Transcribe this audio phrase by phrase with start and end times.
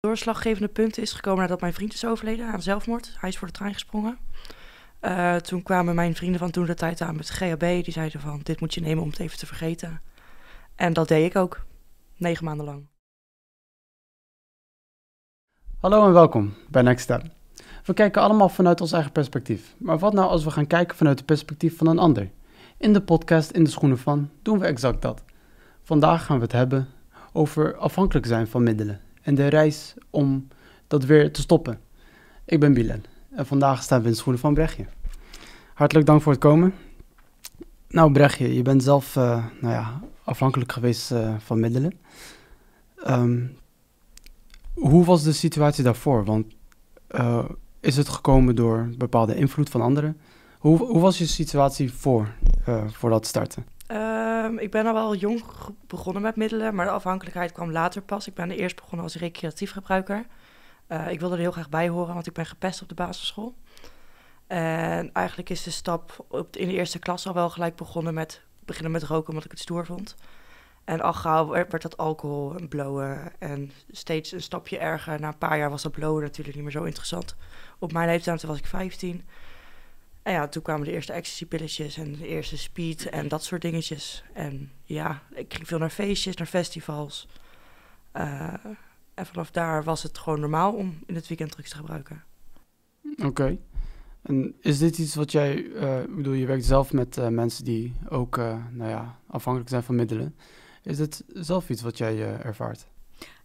[0.00, 3.16] doorslaggevende punt is gekomen nadat mijn vriend is overleden aan zelfmoord.
[3.18, 4.18] Hij is voor de trein gesprongen.
[5.00, 7.60] Uh, toen kwamen mijn vrienden van toen de tijd aan met GHB.
[7.60, 10.00] Die zeiden van, dit moet je nemen om het even te vergeten.
[10.74, 11.64] En dat deed ik ook,
[12.16, 12.86] negen maanden lang.
[15.80, 17.22] Hallo en welkom bij Next Step.
[17.84, 19.74] We kijken allemaal vanuit ons eigen perspectief.
[19.78, 22.30] Maar wat nou als we gaan kijken vanuit het perspectief van een ander?
[22.76, 25.24] In de podcast In de Schoenen van doen we exact dat.
[25.82, 26.88] Vandaag gaan we het hebben
[27.32, 30.48] over afhankelijk zijn van middelen en de reis om
[30.86, 31.80] dat weer te stoppen.
[32.44, 34.86] Ik ben Bilen en vandaag staan we in de schoenen van Brechtje.
[35.74, 36.74] Hartelijk dank voor het komen.
[37.88, 41.92] Nou Brechtje, je bent zelf uh, nou ja, afhankelijk geweest uh, van middelen.
[43.06, 43.56] Um,
[44.74, 46.24] hoe was de situatie daarvoor?
[46.24, 46.46] Want
[47.10, 47.44] uh,
[47.80, 50.16] is het gekomen door bepaalde invloed van anderen?
[50.58, 52.34] Hoe, hoe was je situatie voor,
[52.86, 53.66] voor dat starten?
[53.92, 55.42] Um, ik ben al wel jong
[55.86, 58.26] begonnen met middelen, maar de afhankelijkheid kwam later pas.
[58.26, 60.26] Ik ben eerst begonnen als recreatief gebruiker.
[60.88, 63.54] Uh, ik wilde er heel graag bij horen, want ik ben gepest op de basisschool.
[64.46, 68.42] En eigenlijk is de stap op in de eerste klas al wel gelijk begonnen met
[68.64, 70.16] beginnen met roken, omdat ik het stoer vond.
[70.84, 73.32] En al gauw werd dat alcohol en blowen.
[73.38, 75.20] En steeds een stapje erger.
[75.20, 77.36] Na een paar jaar was dat blowen natuurlijk niet meer zo interessant.
[77.78, 79.24] Op mijn leeftijd was ik 15.
[80.28, 84.24] En ja, toen kwamen de eerste ecstasy-pilletjes en de eerste speed en dat soort dingetjes.
[84.32, 87.28] En ja, ik ging veel naar feestjes, naar festivals.
[88.16, 88.54] Uh,
[89.14, 92.24] en vanaf daar was het gewoon normaal om in het weekend drugs te gebruiken.
[93.24, 93.58] Oké.
[94.22, 97.64] En is dit iets wat jij, uh, ik bedoel, je werkt zelf met uh, mensen
[97.64, 98.36] die ook,
[98.70, 100.36] nou ja, afhankelijk zijn van middelen.
[100.82, 102.86] Is dit zelf iets wat jij ervaart?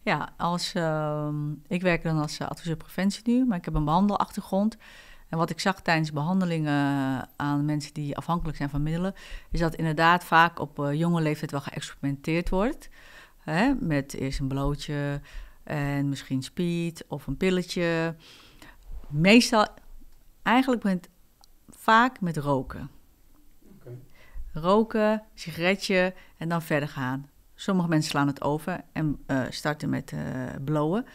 [0.02, 4.78] Ja, als, ehm, ik werk dan als adviseur preventie nu, maar ik heb een behandelachtergrond.
[5.34, 9.14] En wat ik zag tijdens behandelingen aan mensen die afhankelijk zijn van middelen,
[9.52, 12.90] is dat inderdaad vaak op uh, jonge leeftijd wel geëxperimenteerd wordt.
[13.38, 15.22] Hè, met eerst een blootje
[15.64, 18.16] en misschien speed of een pilletje.
[19.09, 19.67] Meestal,
[20.44, 21.09] eigenlijk begint
[21.70, 22.90] vaak met roken.
[23.80, 24.00] Okay.
[24.52, 27.29] Roken, sigaretje en dan verder gaan.
[27.56, 30.22] Sommige mensen slaan het over en uh, starten met uh,
[30.63, 31.06] blowen.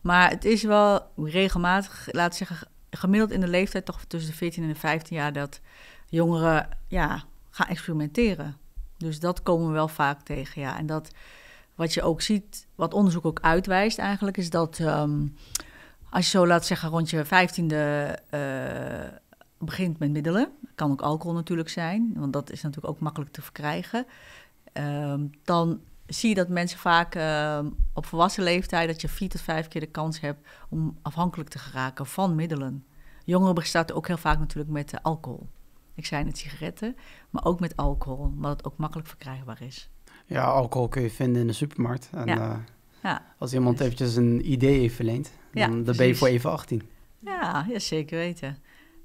[0.00, 4.36] Maar het is wel regelmatig, laten we zeggen, gemiddeld in de leeftijd toch tussen de
[4.36, 5.60] 14 en de 15 jaar dat
[6.08, 8.56] jongeren ja, gaan experimenteren.
[8.96, 10.78] Dus dat komen we wel vaak tegen, ja.
[10.78, 11.10] En dat
[11.74, 15.36] wat je ook ziet, wat onderzoek ook uitwijst eigenlijk, is dat um,
[16.10, 17.30] als je zo laat zeggen rond je 15e
[18.34, 19.18] uh,
[19.58, 23.42] begint met middelen, kan ook alcohol natuurlijk zijn, want dat is natuurlijk ook makkelijk te
[23.42, 24.06] verkrijgen,
[24.72, 27.58] um, dan zie je dat mensen vaak uh,
[27.92, 31.58] op volwassen leeftijd dat je vier tot vijf keer de kans hebt om afhankelijk te
[31.58, 32.84] geraken van middelen.
[33.24, 35.48] Jongeren starten ook heel vaak natuurlijk met uh, alcohol.
[35.94, 36.96] Ik zei het sigaretten,
[37.30, 39.88] maar ook met alcohol, omdat het ook makkelijk verkrijgbaar is.
[40.26, 42.08] Ja, alcohol kun je vinden in de supermarkt.
[42.12, 42.36] En ja.
[42.36, 42.56] Uh,
[43.02, 43.34] ja.
[43.38, 43.86] als iemand dus.
[43.86, 46.82] eventjes een idee heeft verleend, dan, dan ben je voor even 18.
[47.18, 48.58] Ja, ja zeker weten.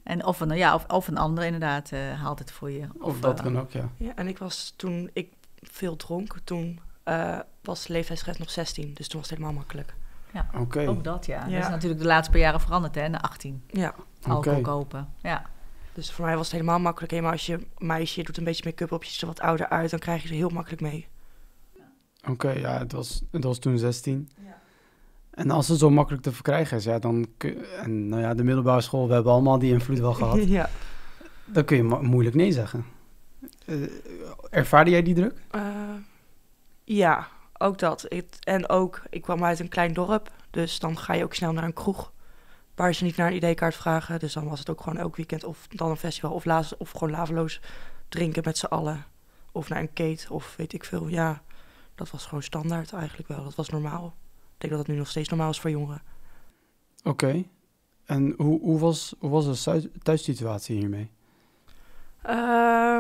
[0.04, 2.88] En of een, ja, of, of een ander inderdaad uh, haalt het voor je.
[3.00, 3.90] Of, of dat kan ook, ja.
[3.98, 8.94] Ja, en ik was toen ik veel dronk, toen uh, was de leeftijdsgrens nog 16.
[8.94, 9.96] Dus toen was het helemaal makkelijk.
[10.34, 10.88] Ja, okay.
[10.88, 11.46] ook dat ja.
[11.48, 11.56] ja.
[11.56, 13.64] Dat is natuurlijk de laatste paar jaren veranderd, hè, naar 18.
[13.68, 13.96] Ja.
[14.22, 14.74] Alcohol okay.
[14.74, 15.46] kopen, ja.
[15.94, 17.22] Dus voor mij was het helemaal makkelijk.
[17.22, 19.90] Maar als je meisje doet een beetje make-up op, je ziet er wat ouder uit,
[19.90, 21.08] dan krijg je er heel makkelijk mee.
[22.22, 24.30] Oké, okay, ja, het was, het was toen 16.
[24.44, 24.60] Ja.
[25.32, 28.44] En als het zo makkelijk te verkrijgen is, ja, dan kun en nou ja, de
[28.44, 30.48] middelbare school, we hebben allemaal die invloed wel gehad.
[30.48, 30.70] ja.
[31.46, 32.86] Dan kun je moeilijk nee zeggen.
[33.66, 33.90] Uh,
[34.50, 35.42] ervaarde jij die druk?
[35.56, 35.62] Uh,
[36.96, 38.04] ja, ook dat.
[38.40, 41.64] en ook, ik kwam uit een klein dorp, dus dan ga je ook snel naar
[41.64, 42.12] een kroeg
[42.76, 44.20] waar ze niet naar een ID-kaart vragen.
[44.20, 46.92] Dus dan was het ook gewoon elk weekend of dan een festival of, laas, of
[46.92, 47.62] gewoon laveloos
[48.10, 49.06] drinken met z'n allen.
[49.52, 51.08] Of naar een kate of weet ik veel.
[51.08, 51.42] Ja,
[51.96, 53.44] dat was gewoon standaard eigenlijk wel.
[53.44, 54.16] Dat was normaal.
[54.54, 56.02] Ik denk dat dat nu nog steeds normaal is voor jongeren.
[57.04, 57.44] Oké.
[58.06, 61.12] En hoe, hoe, was, hoe was de thuissituatie hiermee?
[62.26, 63.00] Uh,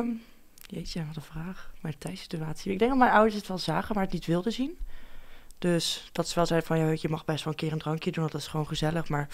[0.71, 1.71] Jeetje, wat een vraag.
[1.81, 2.71] Mijn thuissituatie.
[2.71, 4.77] Ik denk dat mijn ouders het wel zagen, maar het niet wilden zien.
[5.57, 8.11] Dus dat ze wel zeiden van, ja, je mag best wel een keer een drankje
[8.11, 9.09] doen, dat is gewoon gezellig.
[9.09, 9.29] Maar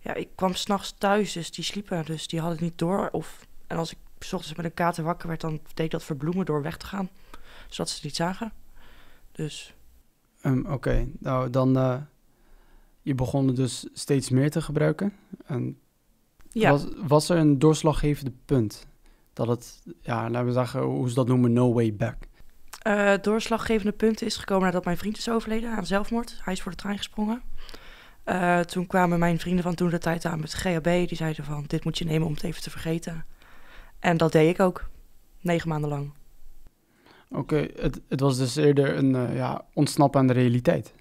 [0.00, 3.08] ja, ik kwam s'nachts thuis, dus die sliepen, dus die hadden het niet door.
[3.12, 6.04] Of, en als ik s ochtends met een kater wakker werd, dan deed ik dat
[6.04, 7.08] verbloemen door weg te gaan.
[7.68, 8.52] Zodat ze het niet zagen.
[9.32, 9.74] Dus...
[10.42, 11.76] Um, Oké, nou dan...
[11.76, 11.96] Uh,
[13.02, 15.12] je begon dus steeds meer te gebruiken.
[15.46, 15.78] En
[16.50, 16.70] ja.
[16.70, 18.86] was, was er een doorslaggevende punt
[19.34, 22.16] dat het, ja, laten we zeggen, hoe ze dat noemen, no way back.
[22.86, 26.40] Uh, doorslaggevende punt is gekomen nadat mijn vriend is overleden aan zelfmoord.
[26.42, 27.42] Hij is voor de trein gesprongen.
[28.26, 30.84] Uh, toen kwamen mijn vrienden van toen de tijd aan met GHB.
[30.84, 33.24] Die zeiden van, dit moet je nemen om het even te vergeten.
[33.98, 34.84] En dat deed ik ook.
[35.40, 36.12] Negen maanden lang.
[37.30, 40.94] Oké, het, het was dus eerder een uh, ja, ontsnappen aan de realiteit.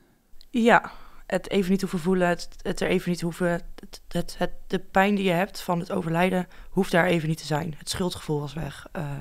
[0.50, 0.92] Ja,
[1.34, 3.48] het even niet hoeven voelen, het, het er even niet hoeven.
[3.50, 7.38] Het, het, het- de pijn die je hebt van het overlijden hoeft daar even niet
[7.38, 7.76] te zijn.
[7.78, 8.88] Het schuldgevoel was weg.
[8.92, 9.12] Eh,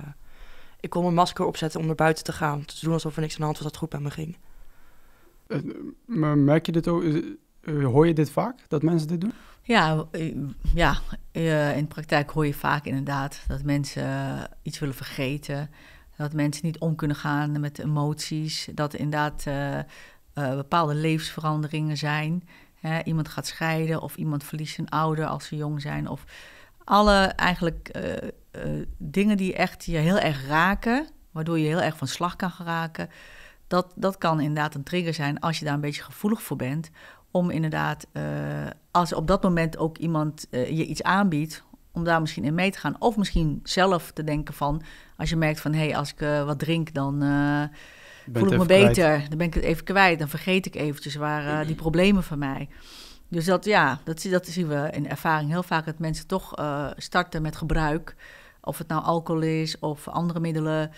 [0.80, 2.64] ik kon mijn masker opzetten om naar buiten te gaan.
[2.64, 4.36] Te doen alsof er niks aan de hand was dat het goed met me ging.
[5.46, 5.58] Eh,
[6.04, 7.02] maar merk je dit ook?
[7.04, 9.32] eh, hoor je dit vaak, dat mensen dit doen?
[9.62, 10.04] Ja,
[10.74, 10.98] ja
[11.32, 15.70] eh, in de praktijk hoor je vaak inderdaad dat mensen iets willen vergeten.
[16.16, 18.68] Dat mensen niet om kunnen gaan met emoties.
[18.74, 19.78] Dat er inderdaad eh,
[20.34, 22.48] eh, bepaalde levensveranderingen zijn.
[22.80, 26.08] Hè, iemand gaat scheiden of iemand verliest een ouder als ze jong zijn.
[26.08, 26.24] Of
[26.84, 31.96] alle eigenlijk eh, eh, dingen die echt je heel erg raken, waardoor je heel erg
[31.96, 33.08] van slag kan geraken.
[33.66, 36.90] Dat, dat kan inderdaad een trigger zijn als je daar een beetje gevoelig voor bent.
[37.30, 38.06] Om inderdaad,
[38.90, 42.78] als op dat moment ook iemand je iets aanbiedt, om daar misschien in mee te
[42.78, 42.96] gaan.
[42.98, 44.82] Of misschien zelf te denken van,
[45.16, 47.22] als je merkt van, hé, hey, als ik wat drink, dan
[48.32, 48.86] voel ik me kwijt.
[48.86, 49.28] beter.
[49.28, 50.18] Dan ben ik het even kwijt.
[50.18, 52.68] Dan vergeet ik eventjes waar eh, die problemen van mij.
[53.28, 56.56] Dus dat, ja, dat, zie- dat zien we in ervaring heel vaak, dat mensen toch
[56.56, 58.14] eh, starten met gebruik.
[58.60, 60.90] Of het nou alcohol is of andere middelen.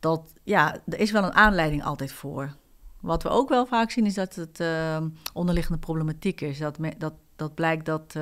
[0.00, 2.54] Dat, ja, er is wel een aanleiding altijd voor.
[3.00, 4.96] Wat we ook wel vaak zien is dat het eh,
[5.32, 6.58] onderliggende problematiek is.
[6.58, 8.16] Dat, me- dat, dat blijkt dat,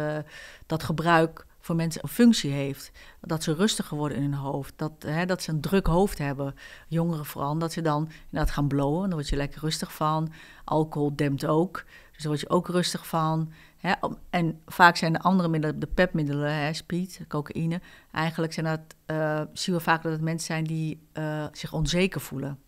[0.66, 2.90] dat gebruik voor mensen een functie heeft.
[3.20, 4.72] Dat ze rustiger worden in hun hoofd.
[4.76, 6.54] Dat, hè, dat ze een druk hoofd hebben.
[6.88, 7.58] Jongeren vooral.
[7.58, 9.08] Dat ze dan inderdaad gaan blowen.
[9.08, 10.32] Dan word je lekker rustig van.
[10.64, 11.84] Alcohol dempt ook.
[12.12, 13.52] Dus daar word je ook rustig van.
[13.80, 13.92] Hè.
[14.30, 17.80] En vaak zijn de andere middelen, de pepmiddelen, hè, speed, cocaïne.
[18.10, 22.20] Eigenlijk zijn dat, eh, zien we vaak dat het mensen zijn die eh, zich onzeker
[22.20, 22.58] voelen.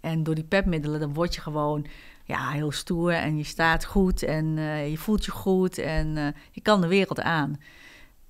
[0.00, 1.86] En door die pepmiddelen, dan word je gewoon
[2.24, 6.60] ja, heel stoer en je staat goed en eh, je voelt je goed en je
[6.60, 7.58] kan de wereld aan.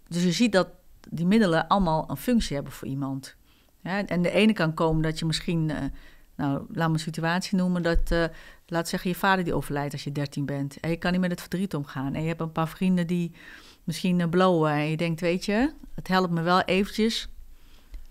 [0.09, 0.69] Dus je ziet dat
[1.09, 3.37] die middelen allemaal een functie hebben voor iemand.
[3.83, 5.85] En de ene kan komen dat je misschien, eh,
[6.37, 8.25] nou, laat me een situatie noemen, dat, eh,
[8.67, 10.81] laat zeggen, je vader die overlijdt als je 13 bent.
[10.81, 12.15] En je kan niet met het verdriet omgaan.
[12.15, 13.33] En je hebt een paar vrienden die
[13.85, 14.71] misschien eh, blowen.
[14.71, 17.29] En je denkt, weet je, het helpt me wel eventjes.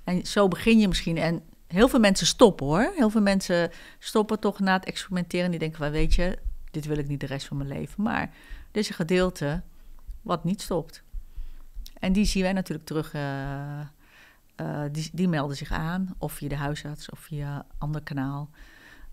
[0.04, 1.18] En zo begin je misschien.
[1.18, 2.92] En heel veel mensen stoppen hoor.
[2.96, 5.50] Heel veel mensen stoppen toch na het experimenteren.
[5.50, 6.40] Die denken van, weet je,
[6.72, 8.04] dit wil ik niet de rest van mijn leven.
[8.04, 8.34] Maar
[8.72, 9.62] er is een gedeelte
[10.22, 11.04] wat niet stopt.
[12.06, 13.14] En die zien wij natuurlijk terug.
[13.14, 13.80] eh,
[14.56, 18.50] eh, die, die melden zich aan, of via de huisarts of via ander kanaal.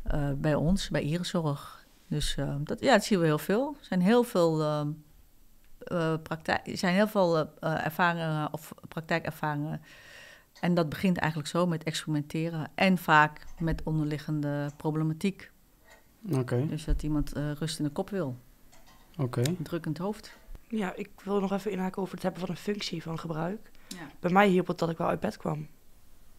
[0.03, 1.87] eh, bij ons, bij Ierenzorg.
[2.07, 3.77] Dus eh, dat, ja, dat zien we heel veel.
[3.81, 4.87] Er zijn heel veel, eh,
[5.79, 9.81] eh, praktijk, zijn heel veel ervaringen of praktijkervaringen.
[10.61, 12.71] En dat begint eigenlijk zo met experimenteren.
[12.75, 15.51] En vaak met onderliggende problematiek.
[16.33, 18.37] Oké, Dus dat iemand rust in de kop wil.
[19.19, 19.41] oké.
[19.41, 20.37] Een drukkend hoofd.
[20.79, 23.71] Ja, ik wil nog even inhaken over het hebben van een functie van gebruik.
[23.89, 24.11] Ja.
[24.21, 25.69] Bij mij hielp het dat ik wel uit bed kwam.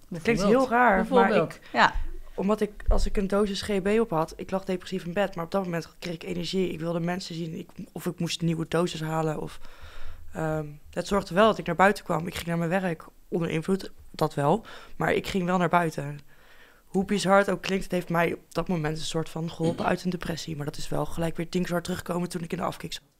[0.10, 1.94] Het klinkt heel raar, maar ik, Ja,
[2.36, 5.46] omdat ik, als ik een dosis GB op had, ik lag depressief in bed, maar
[5.46, 6.72] op dat moment kreeg ik energie.
[6.72, 9.42] Ik wilde mensen zien, ik, of ik moest nieuwe doses halen.
[9.42, 9.60] Of,
[10.34, 12.28] ehm, het zorgde wel dat ik naar buiten kwam.
[12.28, 14.66] Ik ging naar mijn werk onder invloed, dat wel,
[14.96, 16.20] maar ik ging wel naar buiten.
[16.86, 19.86] Hoe bizar het ook klinkt, het heeft mij op dat moment een soort van geholpen
[19.92, 20.56] uit een depressie.
[20.56, 23.13] Maar dat is wel gelijk weer tien zwart teruggekomen toen ik in de afkik zat.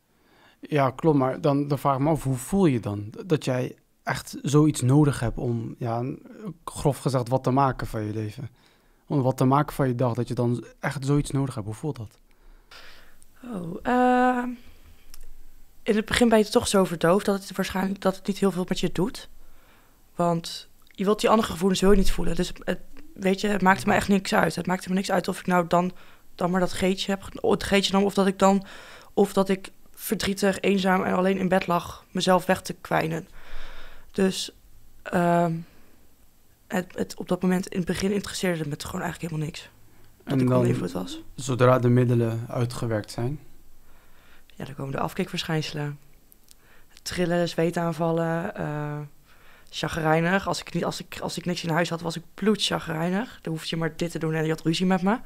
[0.68, 3.14] Ja, klopt, maar dan, dan vraag ik me af, hoe voel je dan?
[3.26, 6.04] Dat jij echt zoiets nodig hebt om, ja,
[6.66, 8.50] grof gezegd, wat te maken van je leven.
[9.08, 11.66] Om wat te maken van je dag, dat je dan echt zoiets nodig hebt.
[11.66, 12.20] Hoe voelt dat?
[13.44, 14.50] Oh, ehm,
[15.84, 18.52] in het begin ben je toch zo verdoofd dat het waarschijnlijk dat het niet heel
[18.52, 19.30] veel met je doet.
[20.16, 22.36] Want je wilt die andere gevoelens je niet voelen.
[22.36, 22.80] Dus het,
[23.14, 24.56] weet je, het maakte me echt niks uit.
[24.56, 25.92] Het maakte me niks uit of ik nou dan,
[26.36, 28.66] dan maar dat geetje heb, ge- het geetje nam, of dat ik dan,
[29.14, 33.28] of dat ik verdrietig, eenzaam en alleen in bed lag, mezelf weg te kwijnen.
[34.12, 34.52] Dus
[35.04, 35.54] ehm,
[36.68, 39.70] het, het, op dat moment in het begin interesseerde het me gewoon eigenlijk helemaal niks.
[40.24, 41.22] Dat En ik dan, invloed was.
[41.36, 43.40] zodra de middelen uitgewerkt zijn,
[44.56, 46.00] Ja, dan komen de afkikverschijnselen.
[47.02, 49.00] Trillen, zweetaanvallen, eh
[49.74, 50.48] chagrijnig.
[50.48, 53.40] Als ik, niet, als, ik, als ik niks in huis had, was ik bloedchagrijnig.
[53.42, 55.18] Dan hoefde je maar dit te doen en je had ruzie met me.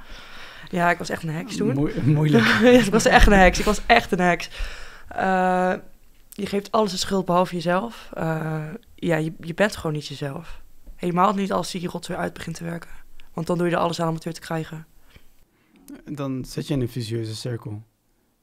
[0.70, 1.74] Ja, ik was echt een heks toen.
[1.74, 2.46] Moe- moeilijk.
[2.62, 3.60] Ja, ik was echt een heks.
[3.60, 4.50] Ik was echt een heks.
[5.08, 5.74] Eh,
[6.30, 8.10] je geeft alles de schuld behalve jezelf.
[8.14, 8.64] Eh,
[8.96, 10.62] ja, je, je bent gewoon niet jezelf.
[10.96, 12.90] Helemaal niet als die rot weer uit begint te werken.
[13.34, 14.86] Want dan doe je er alles aan om het weer te krijgen.
[16.06, 17.82] dan zit je in een visieuze cirkel.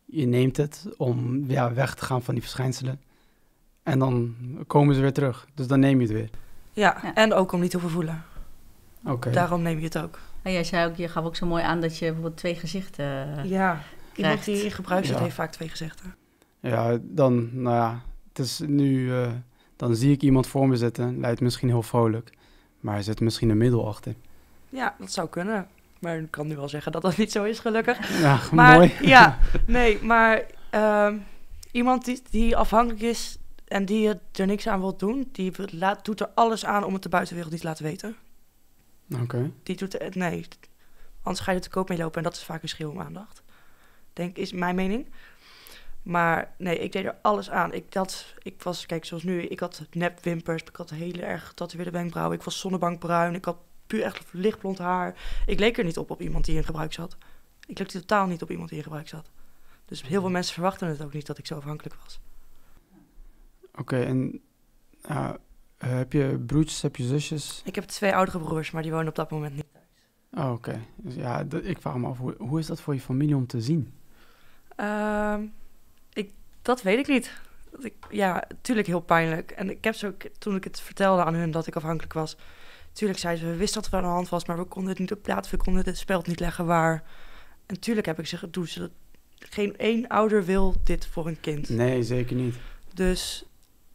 [0.04, 3.00] Je neemt het om ja, weg te gaan van die verschijnselen.
[3.82, 4.34] En dan
[4.66, 5.46] komen ze weer terug.
[5.54, 6.30] Dus dan neem je het weer.
[6.72, 7.14] Ja, Ja.
[7.14, 8.24] en ook om niet te hoeven voelen.
[9.04, 9.30] Oké.
[9.30, 10.18] Daarom neem je het ook.
[10.44, 13.04] En jij zei ook, je gaf ook zo mooi aan dat je bijvoorbeeld twee gezichten...
[13.38, 13.82] eh, Ja,
[14.14, 14.44] iemand krijgt.
[14.44, 15.22] die in gebruik zit Ja.
[15.22, 16.14] heeft vaak twee gezichten.
[16.60, 19.30] Ja, dan, nou ja, het is nu, eh,
[19.76, 22.30] dan zie ik iemand voor me zitten, lijkt misschien heel vrolijk,
[22.80, 24.14] maar er zit misschien een middel achter.
[24.68, 25.66] Ja, dat zou kunnen.
[25.98, 28.20] Maar ik kan nu wel zeggen dat dat niet zo is, gelukkig.
[28.20, 28.92] Ja, Maar mooi.
[29.14, 31.16] ja, nee, maar ehm,
[31.70, 36.20] iemand die, die afhankelijk is en die er niks aan wil doen, die laat, doet
[36.20, 38.16] er alles aan om het de buitenwereld niet te laten weten.
[39.20, 39.50] Oké.
[39.62, 40.46] Die doet er, nee,
[41.22, 43.00] anders ga je er te koop mee lopen en dat is vaak een schreeuw om
[43.00, 43.42] aandacht.
[44.12, 45.06] Denk, is mijn mening.
[46.02, 47.72] Maar nee, ik deed er alles aan.
[47.72, 51.90] Ik, dat, ik was, kijk, zoals nu, ik had nepwimpers, ik had heel erg getatoeëerde
[51.90, 53.56] wenkbrauwen, ik was zonnebankbruin, ik had
[53.86, 55.14] puur echt lichtblond haar.
[55.46, 57.16] Ik leek er niet op op iemand die in gebruik zat.
[57.66, 59.30] Ik leek totaal niet op iemand die in gebruik zat.
[59.84, 62.20] Dus heel veel mensen verwachten het ook niet dat ik zo afhankelijk was.
[63.74, 64.40] Oké, en
[65.02, 65.30] eh,
[65.88, 67.62] heb je broertjes, heb je zusjes?
[67.64, 69.64] Ik heb twee oudere broers, maar die wonen op dat moment niet.
[70.32, 70.80] Oh, oké.
[70.96, 73.60] Dus ja, ik vraag me af, hoe, hoe is dat voor je familie om te
[73.60, 73.92] zien?
[74.76, 75.42] Ehm,
[76.12, 77.32] ik, dat weet ik niet.
[77.70, 79.50] Dat Ik, ja, tuurlijk heel pijnlijk.
[79.50, 82.36] En ik heb ze ook, toen ik het vertelde aan hun dat ik afhankelijk was...
[82.92, 84.44] Tuurlijk zeiden ze, we wisten dat er aan de hand was...
[84.44, 87.02] maar we konden het niet op plaats, we konden het speld niet leggen waar.
[87.66, 88.90] En tuurlijk heb ik ze doe ze dat.
[89.38, 91.68] Geen één ouder wil dit voor een kind.
[91.68, 92.54] Nee, zeker niet.
[92.92, 93.44] Dus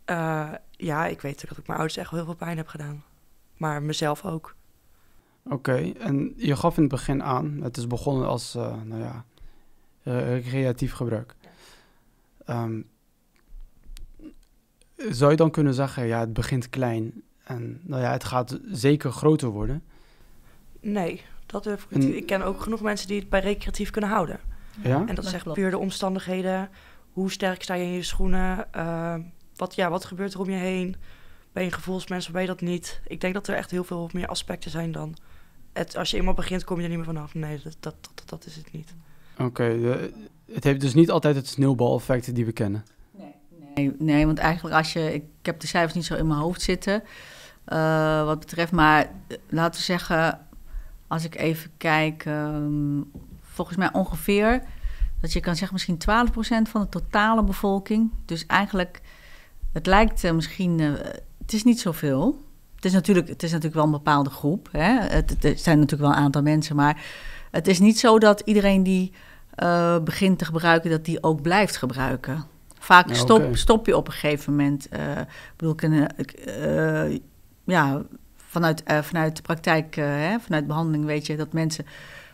[0.10, 3.04] eh, ja, ik weet dat ik mijn ouders echt wel heel veel pijn heb gedaan.
[3.58, 4.56] Maar mezelf ook.
[5.44, 9.26] Oké, en je gaf in het begin aan, het is begonnen als, eh, nou ja,
[10.04, 11.36] eh, recreatief gebruik.
[12.46, 12.82] Ehm,
[15.10, 19.12] zou je dan kunnen zeggen, ja, het begint klein en nou ja, het gaat zeker
[19.12, 19.84] groter worden?
[20.80, 21.92] Nee, dat durf ik.
[21.92, 24.40] En- Ik ken ook genoeg mensen die het bij recreatief kunnen houden.
[24.84, 25.00] Ja?
[25.00, 25.58] En dat, Dat is echt klopt.
[25.58, 26.70] puur de omstandigheden.
[27.12, 28.74] Hoe sterk sta je in je schoenen?
[28.74, 29.16] Eh,
[29.60, 30.96] wat, ja, wat gebeurt er om je heen?
[31.52, 33.02] Ben je een gevoelsmens of ben je dat niet?
[33.08, 35.16] Ik denk dat er echt heel veel meer aspecten zijn dan...
[35.74, 37.34] Het, als je eenmaal begint, kom je er niet meer vanaf.
[37.34, 38.94] Nee, dat, dat, dat, dat is het niet.
[39.38, 40.14] Oké, de-
[40.54, 42.86] het heeft dus niet altijd het sneeuwbaleffect die we kennen.
[43.76, 45.14] Nee, nee, want eigenlijk als je...
[45.14, 47.04] Ik heb de cijfers niet zo in mijn hoofd zitten,
[47.66, 48.72] eh, wat betreft.
[48.72, 50.46] Maar eh, laten we zeggen,
[51.08, 52.26] als ik even kijk...
[52.26, 53.02] ehm,
[53.42, 54.64] volgens mij ongeveer,
[55.22, 56.28] dat je kan zeggen misschien
[56.68, 58.12] 12% van de totale bevolking.
[58.26, 59.02] Dus eigenlijk,
[59.74, 60.80] het lijkt eh, misschien...
[60.80, 60.90] eh,
[61.38, 62.44] het is niet zoveel.
[62.76, 64.70] Het is natuurlijk, het is natuurlijk wel een bepaalde groep.
[64.72, 65.00] Hè?
[65.00, 67.02] Het, het- zijn natuurlijk wel een aantal mensen, maar...
[67.52, 69.12] Het is niet zo dat iedereen die
[69.56, 72.46] eh, begint te gebruiken, dat die ook blijft gebruiken.
[72.80, 74.86] Vaak Ja, stop, stop je op een gegeven moment.
[74.86, 75.76] ik bedoel,
[76.18, 77.18] ik, eh,
[77.64, 78.02] ja,
[78.36, 81.86] vanuit, vanuit de praktijk, hè, vanuit behandeling weet je dat mensen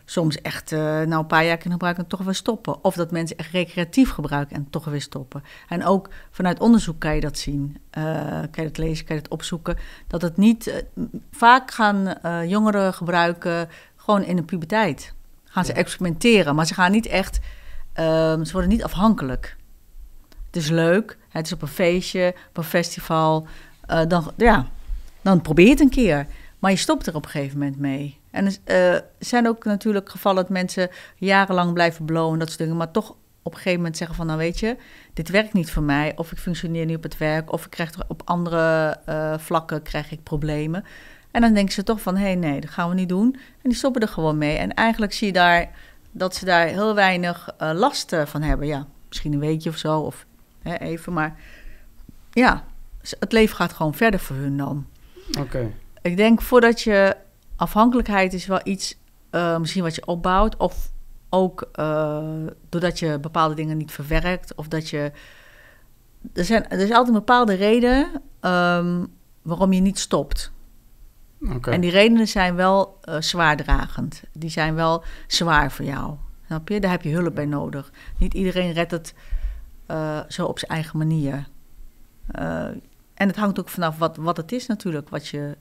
[0.08, 2.84] soms echt eh, nou een paar jaar kunnen gebruiken en toch weer stoppen.
[2.84, 5.42] Of dat mensen echt recreatief gebruiken en toch weer stoppen.
[5.68, 7.78] En ook vanuit onderzoek kan je dat zien.
[7.90, 9.76] Eh, kan je dat lezen, kan je dat opzoeken.
[10.06, 10.66] Dat het niet...
[10.66, 10.82] eh,
[11.30, 12.14] vaak gaan
[12.48, 15.14] jongeren gebruiken gewoon in de puberteit.
[15.44, 17.38] Gaan ze experimenteren, maar ze gaan niet echt...
[17.92, 19.56] ehm, ze worden niet afhankelijk.
[20.46, 23.46] Het is leuk, het is op een feestje, op een festival.
[24.08, 24.66] dan, ja,
[25.22, 26.26] dan probeer je het een keer.
[26.58, 28.18] Maar je stopt er op een gegeven moment mee.
[28.36, 32.58] En er eh, er zijn ook natuurlijk gevallen dat mensen jarenlang blijven blowen, dat soort
[32.58, 33.10] dingen, maar toch
[33.42, 34.76] op een gegeven moment zeggen van, nou weet je,
[35.14, 38.08] dit werkt niet voor mij, of ik functioneer niet op het werk, of ik krijg
[38.08, 40.84] op andere eh, vlakken krijg ik problemen.
[41.30, 43.32] En dan denken ze toch van, hé hey, nee, dat gaan we niet doen.
[43.34, 44.56] En die stoppen er gewoon mee.
[44.56, 45.70] En eigenlijk zie je daar
[46.10, 48.66] dat ze daar heel weinig eh, last van hebben.
[48.66, 50.26] Ja, misschien een weekje of zo, of
[50.62, 51.38] hè, even, maar
[52.32, 52.64] ja,
[53.18, 54.86] het leven gaat gewoon verder voor hun dan.
[55.40, 57.16] Oké, Ik denk voordat je
[57.56, 58.96] afhankelijkheid is wel iets
[59.30, 60.56] eh, misschien wat je opbouwt.
[60.56, 60.92] Of
[61.28, 64.54] ook eh, doordat je bepaalde dingen niet verwerkt.
[64.54, 65.12] Of dat je.
[66.32, 69.04] Er, zijn, er is altijd een bepaalde reden ehm,
[69.42, 70.52] waarom je niet stopt.
[71.60, 74.22] En die redenen zijn wel eh, zwaardragend.
[74.32, 76.14] Die zijn wel zwaar voor jou.
[76.46, 76.80] Snap je?
[76.80, 77.92] Daar heb je hulp bij nodig.
[78.18, 79.14] Niet iedereen redt het
[80.28, 81.48] zo op zijn eigen manier.
[83.14, 85.56] En het hangt ook vanaf wat, wat het is natuurlijk, wat, je,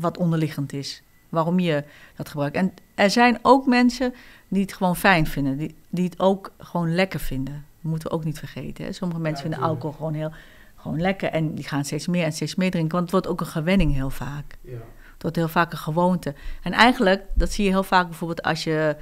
[0.00, 1.02] wat onderliggend is.
[1.28, 1.84] Waarom je
[2.16, 2.56] dat gebruikt.
[2.56, 4.14] En er zijn ook mensen
[4.48, 5.56] die het gewoon fijn vinden.
[5.56, 7.54] Die, die het ook gewoon lekker vinden.
[7.54, 8.84] Dat moeten we ook niet vergeten.
[8.84, 8.92] Hè?
[8.92, 10.32] Sommige mensen vinden alcohol gewoon heel
[10.76, 11.30] gewoon lekker.
[11.30, 12.92] En die gaan steeds meer en steeds meer drinken.
[12.92, 14.56] Want het wordt ook een gewenning heel vaak.
[14.60, 14.72] Ja.
[15.12, 16.34] Het wordt heel vaak een gewoonte.
[16.62, 18.96] En eigenlijk, dat zie je heel vaak bijvoorbeeld als je...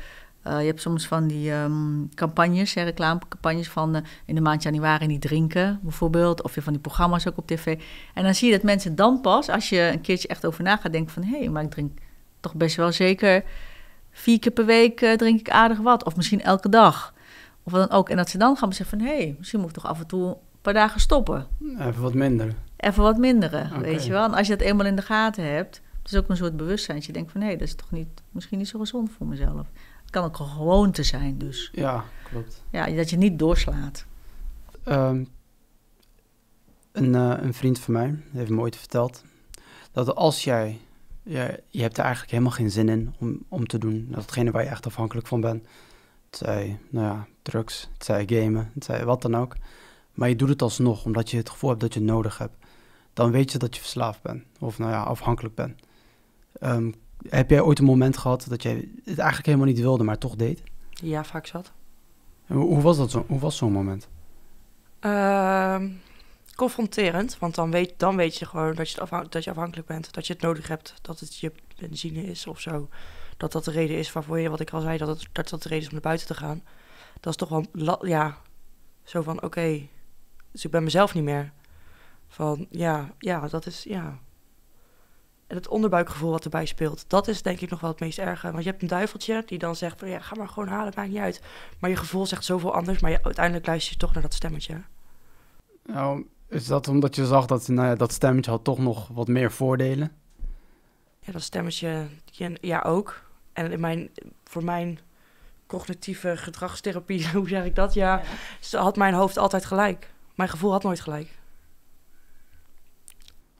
[0.46, 4.62] eh, je hebt soms van die ehm, campagnes, hè, reclamecampagnes van eh, in de maand
[4.62, 6.42] januari niet drinken, bijvoorbeeld.
[6.42, 7.78] Of je van die programma's ook op tv.
[8.14, 10.76] En dan zie je dat mensen dan pas, als je een keertje echt over na
[10.76, 11.22] gaat denken van...
[11.22, 11.98] hé, hey, maar ik drink
[12.40, 13.44] toch best wel zeker
[14.10, 16.04] vier keer per week eh, drink ik aardig wat.
[16.04, 17.14] Of misschien elke dag.
[17.62, 18.08] Of wat dan ook.
[18.08, 19.08] En dat ze dan gaan beseffen van...
[19.08, 21.46] hé, hey, misschien moet ik toch af en toe een paar dagen stoppen
[21.78, 22.54] Even wat minder.
[22.76, 24.24] even wat minderen, weet je wel.
[24.24, 26.96] En als je dat eenmaal in de gaten hebt, het is ook een soort bewustzijn.
[26.96, 29.66] Dat je denkt van, hé, dat is toch niet, misschien niet zo gezond voor mezelf.
[30.06, 31.70] Het kan ook een gewoonte zijn, dus.
[31.72, 32.62] Ja, klopt.
[32.70, 34.04] Ja, dat je niet doorslaat.
[34.84, 35.24] Ehm,
[36.92, 39.22] een, eh, een vriend van mij heeft me ooit verteld
[39.92, 40.80] dat als jij
[41.22, 44.06] je, je hebt er eigenlijk helemaal geen zin in om, om te doen.
[44.10, 45.66] Datgene waar je echt afhankelijk van bent.
[46.30, 49.56] Het zij, nou ja, drugs, het zij gamen, het zij wat dan ook.
[50.14, 52.56] Maar je doet het alsnog omdat je het gevoel hebt dat je het nodig hebt.
[53.12, 54.44] Dan weet je dat je verslaafd bent.
[54.58, 55.80] Of nou ja, afhankelijk bent.
[56.52, 56.92] Ehm,
[57.30, 58.68] heb jij ooit een moment gehad dat je
[59.04, 60.62] het eigenlijk helemaal niet wilde, maar toch deed?
[60.90, 61.72] Ja, vaak zat.
[62.46, 64.08] En hoe, was dat zo, hoe was zo'n moment?
[65.00, 65.88] Ehm,
[66.56, 69.86] confronterend, want dan weet, dan weet je gewoon dat je, het afhan- dat je afhankelijk
[69.88, 70.12] bent.
[70.14, 72.88] Dat je het nodig hebt, dat het je benzine is of zo.
[73.36, 75.62] Dat dat de reden is waarvoor je, wat ik al zei, dat het, dat, dat
[75.62, 76.62] de reden is om naar buiten te gaan.
[77.20, 78.36] Dat is toch wel, la- ja,
[79.02, 79.80] zo van, oké,
[80.52, 81.52] dus ik ben mezelf niet meer.
[82.28, 84.18] Van, ja, ja, dat is, ja.
[85.46, 88.50] En het onderbuikgevoel wat erbij speelt, dat is denk ik nog wel het meest erge.
[88.50, 91.08] Want je hebt een duiveltje die dan zegt van, ja, ga maar gewoon halen, maakt
[91.08, 91.40] niet uit.
[91.78, 94.80] Maar je gevoel zegt zoveel anders, maar je, uiteindelijk luister je toch naar dat stemmetje.
[95.86, 99.28] Nou, is dat omdat je zag dat nou ja, dat stemmetje had toch nog wat
[99.28, 100.12] meer voordelen?
[101.20, 103.24] Ja, dat stemmetje, ja, ja ook.
[103.52, 104.10] En in mijn,
[104.44, 104.98] voor mijn
[105.66, 107.94] cognitieve gedragstherapie, hoe zeg ik dat?
[107.94, 108.22] Ja,
[108.60, 110.10] ze had mijn hoofd altijd gelijk.
[110.34, 111.38] Mijn gevoel had nooit gelijk.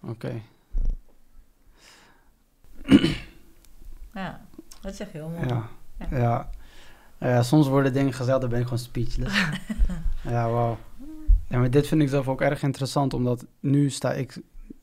[0.03, 0.43] Oké.
[4.15, 4.41] Ja,
[4.81, 5.47] dat zeg je heel mooi.
[5.49, 5.69] Ja.
[6.11, 6.51] Ja.
[7.19, 7.43] Ja.
[7.43, 9.45] soms worden dingen gezegd, dan ben ik gewoon speechless.
[10.23, 10.79] ja, wauw.
[11.49, 14.41] Ja, maar dit vind ik zelf ook erg interessant, omdat nu sta ik...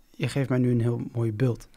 [0.09, 1.67] Je geeft mij nu een heel mooi beeld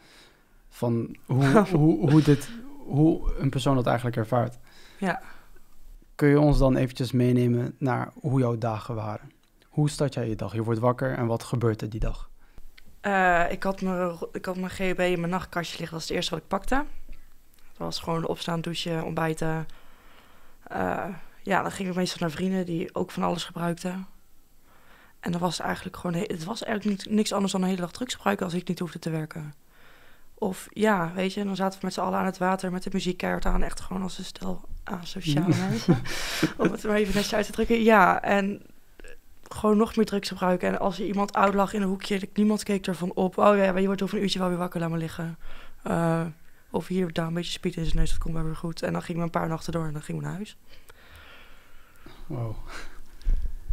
[0.69, 2.49] van hoe, hoe, hoe, dit,
[2.85, 4.57] hoe een persoon dat eigenlijk ervaart.
[4.99, 5.21] Ja.
[6.15, 9.31] Kun je ons dan eventjes meenemen naar hoe jouw dagen waren?
[9.67, 10.53] Hoe start jij je dag?
[10.53, 12.29] Je wordt wakker en wat gebeurt er die dag?
[13.07, 15.97] Eh, ik, had mijn, ik had mijn GHB in mijn nachtkastje liggen.
[15.97, 16.85] Dat is het eerste wat ik pakte.
[17.55, 19.67] Dat was gewoon opstaan, douchen, ontbijten.
[20.63, 21.05] Eh,
[21.43, 24.07] ja, dan ging ik meestal naar vrienden die ook van alles gebruikten.
[25.19, 26.15] En dan was eigenlijk gewoon...
[26.15, 28.79] Het was eigenlijk niet, niks anders dan een hele dag drugs gebruiken als ik niet
[28.79, 29.53] hoefde te werken.
[30.33, 32.89] Of ja, weet je, dan zaten we met z'n allen aan het water met de
[32.93, 33.63] muziek keihard aan.
[33.63, 36.01] Echt gewoon als een stel asociale mensen.
[36.57, 37.83] Om het maar even netjes uit te drukken.
[37.83, 38.61] Ja, en
[39.49, 40.67] gewoon nog meer drugs gebruiken.
[40.69, 43.37] En als er iemand oud lag in een hoekje, niemand keek ervan op.
[43.37, 45.37] Oh ja, je wordt over een uurtje wel weer wakker, laat maar liggen.
[45.83, 46.25] Eh,
[46.69, 48.81] of hier, daar een beetje speed in zijn neus, dat komt wel weer goed.
[48.81, 50.57] En dan gingen we een paar nachten door en dan gingen we naar huis.
[52.25, 52.55] Wow.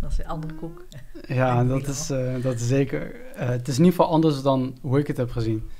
[0.01, 0.85] Dat is een andere koek.
[1.27, 3.15] Ja, dat is, eh, dat is zeker.
[3.35, 5.71] eh, het is in ieder geval anders dan hoe ik het heb gezien.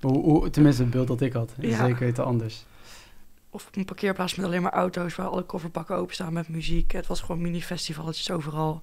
[0.00, 1.52] Hoe, hoe, tenminste, het beeld dat ik had.
[1.58, 1.76] Ja.
[1.84, 2.64] Zeker weten anders.
[3.50, 6.92] Of op een parkeerplaats met alleen maar auto's waar alle kofferbakken openstaan met muziek.
[6.92, 8.82] Het was gewoon mini-festivalletjes overal.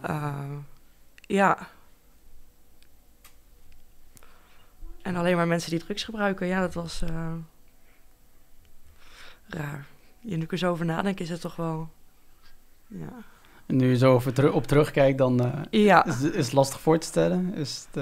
[0.00, 0.56] Eh,
[1.16, 1.68] ja.
[5.02, 6.46] En alleen maar mensen die drugs gebruiken.
[6.46, 7.32] Ja, dat was eh,
[9.46, 9.86] raar.
[10.20, 11.90] Je nu er zo over nadenk, is het toch wel...
[12.86, 13.12] Ja.
[13.66, 16.04] En nu je zo over op terugkijkt, dan eh, ja.
[16.04, 17.54] is, is het lastig voor te stellen.
[17.54, 17.94] Is het,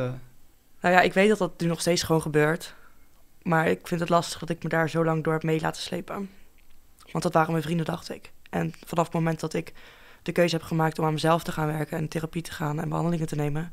[0.81, 2.75] Nou ja, ik weet dat dat nu nog steeds gewoon gebeurt.
[3.43, 5.83] Maar ik vind het lastig dat ik me daar zo lang door heb mee laten
[5.83, 6.31] slepen.
[7.13, 8.33] Want dat waren mijn vrienden, dacht ik.
[8.51, 9.73] En vanaf het moment dat ik
[10.23, 12.89] de keuze heb gemaakt om aan mezelf te gaan werken en therapie te gaan en
[12.89, 13.73] behandelingen te nemen,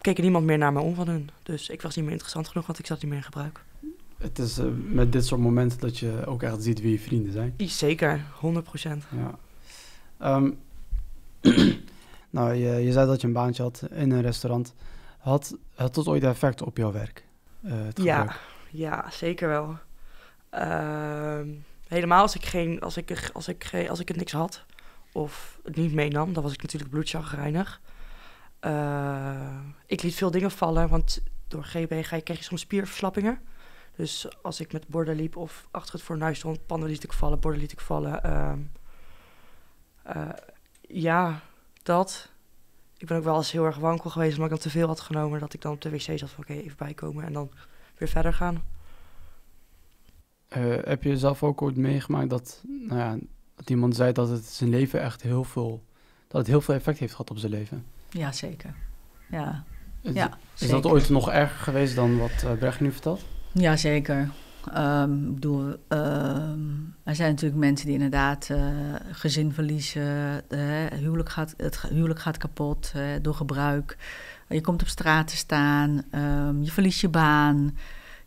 [0.00, 1.30] keek er niemand meer naar me om van hun.
[1.42, 3.60] Dus ik was niet meer interessant genoeg, want ik zat niet meer in gebruik.
[4.18, 7.32] het is eh, met dit soort momenten dat je ook echt ziet wie je vrienden
[7.32, 7.54] zijn.
[7.56, 9.04] Zeker, 100 procent.
[9.16, 9.38] Ja.
[10.18, 10.50] Ehm,
[12.30, 14.74] nou, je, je zei dat je een baantje had in een restaurant.
[15.18, 17.24] Had, had dat ooit effect op jouw werk?
[17.62, 18.36] eh, Ja,
[18.70, 19.78] ja, zeker wel.
[20.50, 21.48] Ehm,
[21.88, 24.64] helemaal als ik, geen, als, ik, als, ik, geen- als ik het niks had
[25.12, 27.80] of het niet meenam, dan was ik natuurlijk bloedchagrijnig.
[28.60, 29.58] Eh
[29.90, 33.40] ik liet veel dingen vallen, want door GB ga je, krijg je soms spierverslappingen.
[33.96, 37.40] Dus als ik met borden liep of achter het fornuis stond, pannen liet ik vallen,
[37.40, 38.22] borden liet ik vallen.
[38.22, 38.58] ehm,
[40.02, 40.28] eh,
[40.80, 41.40] ja,
[41.82, 42.30] dat.
[42.96, 45.00] Ik ben ook wel eens heel erg wankel geweest omdat ik dan te veel had
[45.00, 45.40] genomen.
[45.40, 47.50] Dat ik dan op de wc zat van oké, even bijkomen en dan
[47.96, 48.62] weer verder gaan.
[50.48, 53.16] Eh, heb je zelf ook ooit meegemaakt dat, nou ja,
[53.60, 55.82] dat iemand zei dat het zijn leven echt heel veel,
[56.28, 57.84] dat het heel veel effect heeft gehad op zijn leven?
[58.10, 58.74] Ja, zeker.
[59.30, 59.64] Ja,
[60.00, 63.24] Is, ja is dat ooit nog erger geweest dan wat eh Brecht nu vertelt?
[63.52, 64.28] Ja, zeker.
[64.72, 66.60] Ehm, ik bedoel, ehm,
[67.04, 68.66] er zijn natuurlijk mensen die inderdaad eh,
[69.10, 70.42] gezin verliezen.
[70.94, 72.92] huwelijk gaat, het huwelijk gaat kapot
[73.22, 73.96] door gebruik.
[74.48, 76.02] Je komt op straat te staan.
[76.10, 77.76] ehm, je verliest je baan.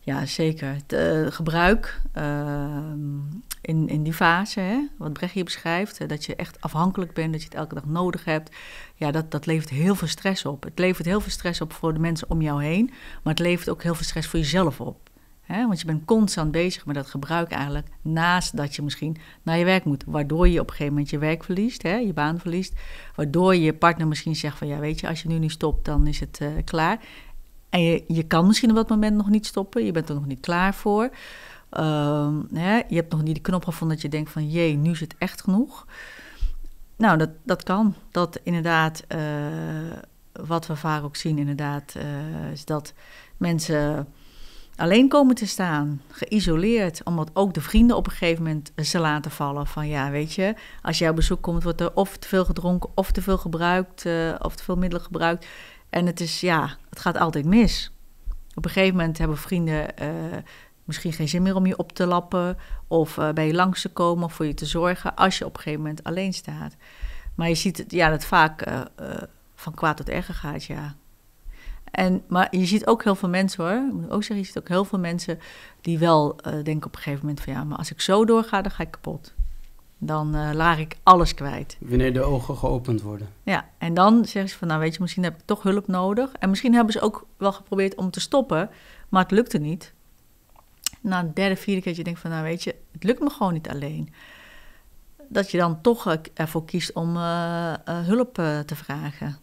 [0.04, 0.74] Ja, zeker.
[0.74, 3.18] Het eh, gebruik ehm,
[3.60, 7.40] in, in die fase, wat Brecht hier beschrijft, hè, dat je echt afhankelijk bent, dat
[7.40, 8.56] je het elke dag nodig hebt.
[8.94, 10.62] Ja, dat, dat levert heel veel stress op.
[10.62, 12.86] Het levert heel veel stress op voor de mensen om jou heen,
[13.22, 15.04] maar het levert ook heel veel stress voor jezelf op.
[15.46, 19.64] Want je bent constant bezig met dat gebruik eigenlijk, naast dat je misschien naar je
[19.64, 20.04] werk moet.
[20.06, 22.72] Waardoor je op een gegeven moment je werk verliest, je baan verliest.
[23.14, 26.06] Waardoor je partner misschien zegt van, ja weet je, als je nu niet stopt, dan
[26.06, 26.98] is het eh, klaar.
[27.74, 29.84] En je, kan misschien op dat moment nog niet stoppen.
[29.84, 31.10] Je bent er nog niet klaar voor.
[31.70, 34.50] Ehm, hè, je hebt nog niet de knop gevonden dat je denkt van...
[34.50, 35.86] jee, nu is het echt genoeg.
[36.96, 37.94] Nou, dat, dat kan.
[38.10, 39.20] Dat inderdaad, eh,
[40.32, 41.94] wat we vaak ook zien inderdaad...
[41.96, 42.92] eh, is dat
[43.36, 44.06] mensen
[44.76, 49.30] alleen komen te staan, geïsoleerd, omdat ook de vrienden op een gegeven moment ze laten
[49.30, 52.90] vallen van ja, weet je, als op bezoek komt, wordt er of te veel gedronken,
[52.94, 55.46] of te veel gebruikt, eh, of te veel middelen gebruikt.
[55.94, 57.90] En het is ja, het gaat altijd mis.
[58.54, 60.08] Op een gegeven moment hebben vrienden eh,
[60.84, 63.88] misschien geen zin meer om je op te lappen, of eh, bij je langs te
[63.88, 66.76] komen, of voor je te zorgen, als je op een gegeven moment alleen staat.
[67.34, 68.80] Maar je ziet het, ja, dat vaak eh,
[69.54, 70.94] van kwaad tot erger gaat, ja.
[71.90, 73.86] En, maar je ziet ook heel veel mensen hoor.
[73.86, 75.38] Ik moet ook zeggen, je ziet ook heel veel mensen
[75.80, 78.72] die wel denken op een gegeven moment van ja, maar als ik zo doorga, dan
[78.72, 79.34] ga ik kapot.
[79.98, 81.76] Dan eh laag ik alles kwijt.
[81.80, 83.28] Wanneer de ogen geopend worden.
[83.42, 86.32] Ja, en dan zeggen ze van nou weet je, misschien heb ik toch hulp nodig.
[86.38, 88.70] En misschien hebben ze ook wel geprobeerd om te stoppen,
[89.08, 89.92] maar het lukte niet.
[91.00, 93.30] Na een derde, vierde keer dat je denkt van nou weet je, het lukt me
[93.30, 94.12] gewoon niet alleen.
[95.28, 99.36] Dat je dan toch eh, ervoor kiest om eh, hulp te vragen.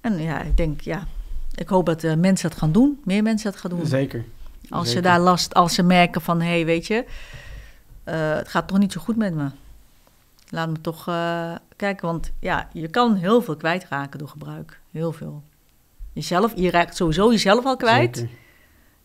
[0.00, 1.06] En ja, ik denk ja,
[1.54, 3.86] ik hoop dat mensen dat gaan doen, meer mensen dat gaan doen.
[3.86, 4.24] Zeker.
[4.68, 7.04] Als ze daar last, als ze merken van, hé, hey, weet je,
[8.04, 9.50] het gaat toch niet zo goed met me.
[10.50, 14.80] Laat me toch eh, kijken, want ja, je kan heel veel kwijtraken door gebruik.
[14.90, 15.42] Heel veel.
[16.12, 18.26] Jezelf, je raakt sowieso jezelf al kwijt.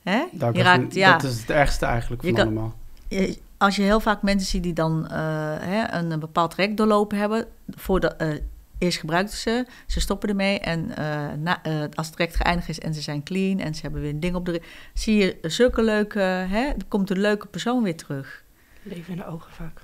[0.03, 0.23] Hè?
[0.31, 2.73] Daar Je begin- raakt, ja, Dat is het ergste eigenlijk Je van kan- allemaal.
[3.07, 5.17] je- als je heel vaak mensen ziet die dan eh,
[5.59, 8.27] hè, een, een bepaald traject doorlopen hebben, voordat, eh,
[8.77, 12.79] eerst gebruikten ze, ze stoppen ermee en eh, na, eh, als het traject geëindigd is
[12.79, 14.61] en ze zijn clean en ze hebben weer een ding op de...
[14.93, 18.43] Zie je zulke leuke, hè, er komt een leuke persoon weer terug.
[18.83, 19.81] Leven in de ogen vaak.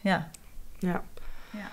[0.00, 0.30] Ja,
[0.84, 1.04] Ja.
[1.50, 1.70] Ja.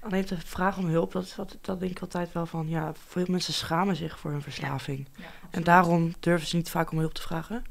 [0.00, 3.24] Alleen de vraag om hulp, dat, dat, dat denk ik altijd wel van, ja, veel
[3.28, 5.08] mensen schamen zich voor hun verslaving.
[5.50, 7.64] En daarom durven ze niet vaak om hulp te vragen.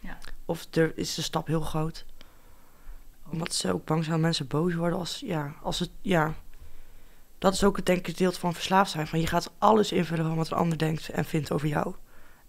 [0.00, 0.18] Ja.
[0.44, 2.04] Of durf, is de stap heel groot.
[3.28, 6.34] Omdat ze ook bang zijn dat mensen boos worden als, ja, als het, ja.
[7.38, 9.06] Dat is ook het denk ik deel van verslaafd zijn.
[9.06, 11.94] Van je gaat alles invullen van wat een ander denkt en vindt over jou.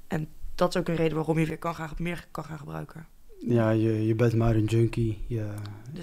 [0.08, 3.08] En dat is ook een reden waarom je weer kan gaan, meer kan gaan gebruiken.
[3.40, 5.24] Ja, je, je bent maar een junkie.
[5.28, 5.54] Je,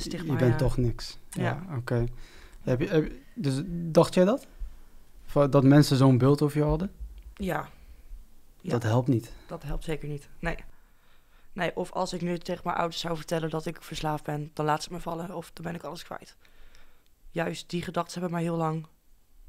[0.09, 0.57] je bent ja.
[0.57, 1.18] toch niks.
[1.31, 1.77] Ja, Ja.
[1.77, 2.05] oké.
[2.61, 4.47] Heb je, heb dus dacht jij dat?
[5.51, 6.90] Dat mensen zo'n beeld over je hadden?
[7.35, 7.68] Ja.
[8.61, 8.70] Ja.
[8.70, 9.33] Dat helpt niet.
[9.47, 10.29] Dat helpt zeker niet.
[10.38, 10.57] Nee.
[11.53, 14.64] Nee, of als ik nu tegen mijn ouders zou vertellen dat ik verslaafd ben, dan
[14.66, 16.37] laten ze me vallen of dan ben ik alles kwijt.
[17.31, 18.87] Juist die gedachten hebben mij heel lang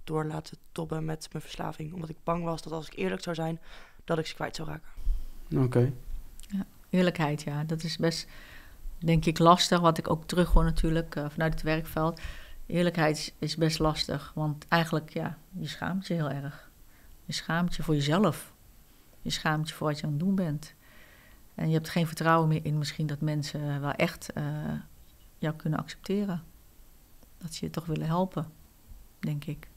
[0.04, 1.94] door laten tobben met mijn verslaving.
[1.94, 3.60] Omdat ik bang was dat als ik eerlijk zou zijn,
[4.04, 4.90] dat ik ze kwijt zou raken.
[5.64, 5.94] Oké.
[6.96, 7.64] Eerlijkheid, ja.
[7.64, 8.28] Dat is best,
[8.98, 9.80] denk ik, lastig.
[9.80, 12.20] Wat ik ook terug hoor natuurlijk eh, vanuit het werkveld.
[12.66, 14.32] Eerlijkheid is, is best lastig.
[14.36, 16.72] Want eigenlijk, ja, je schaamt je heel erg.
[17.26, 18.54] Je schaamt je voor jezelf.
[19.22, 20.74] Je schaamt je voor wat je aan het doen bent.
[21.56, 24.44] En je hebt geen vertrouwen meer in misschien dat mensen wel echt eh,
[25.38, 26.44] jou kunnen accepteren.
[27.38, 28.52] Dat ze je toch willen helpen,
[29.20, 29.68] denk ik.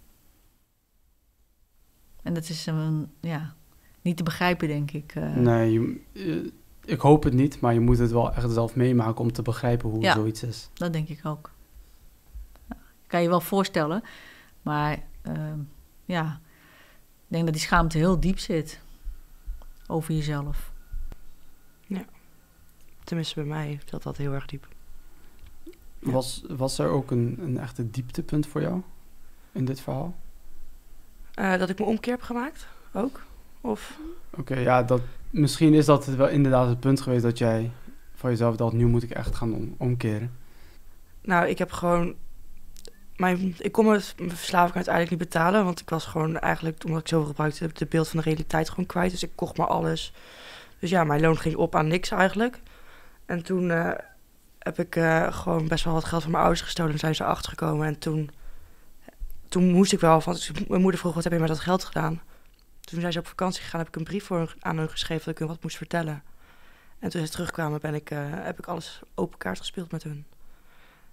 [2.22, 3.54] En dat is een, ja,
[4.02, 5.14] niet te begrijpen, denk ik.
[5.14, 5.35] eh.
[5.35, 6.52] Nee, je,
[6.88, 9.88] ik hoop het niet, maar je moet het wel echt zelf meemaken om te begrijpen
[9.90, 10.14] hoe Ja.
[10.14, 10.70] zoiets is.
[10.74, 11.51] Dat denk ik ook.
[12.68, 14.03] Ja, kan je wel voorstellen,
[14.62, 15.59] maar ehm,
[16.05, 16.40] ja,
[17.16, 18.81] ik denk dat die schaamte heel diep zit
[19.87, 20.72] over jezelf.
[23.05, 24.68] Tenminste, bij mij zat dat heel erg diep.
[25.98, 26.11] Ja.
[26.11, 28.83] Was, was er ook een, een echte dieptepunt voor jou
[29.53, 30.16] in dit verhaal?
[31.35, 33.22] Eh, dat ik me omkeer heb gemaakt, ook.
[33.61, 33.98] Of,
[34.31, 37.71] Oké, ja, dat, misschien is dat het wel inderdaad het punt geweest dat jij
[38.14, 40.37] van jezelf dacht, nu moet ik echt gaan om, omkeren.
[41.23, 42.14] nou, ik heb gewoon...
[43.17, 47.09] Mijn, ik kon mijn verslaving uiteindelijk niet betalen, want ik was gewoon eigenlijk, omdat ik
[47.09, 49.11] zoveel gebruikte, de beeld van de realiteit gewoon kwijt.
[49.11, 50.12] Dus ik kocht maar alles.
[50.79, 52.61] Dus ja, mijn loon ging op aan niks eigenlijk.
[53.27, 53.91] En toen eh,
[54.59, 57.25] heb ik eh, gewoon best wel wat geld van mijn ouders gestolen en zijn ze
[57.25, 57.87] achtergekomen.
[57.87, 58.31] En toen,
[59.49, 62.21] toen moest ik wel, want mijn moeder vroeg, wat heb je met dat geld gedaan?
[62.88, 65.24] Toen zijn ze op vakantie gegaan, heb ik een brief voor hun, aan hun geschreven
[65.24, 66.22] dat ik hun wat moest vertellen.
[66.98, 70.27] En toen ze terugkwamen, ben ik, eh, heb ik alles open kaart gespeeld met hun.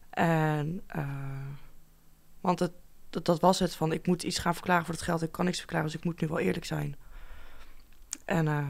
[0.09, 1.07] En, eh,
[2.41, 2.71] want het,
[3.09, 5.21] dat, dat was het, van ik moet iets gaan verklaren voor het geld.
[5.21, 6.95] Ik kan niks verklaren, dus ik moet nu wel eerlijk zijn.
[8.25, 8.67] En eh,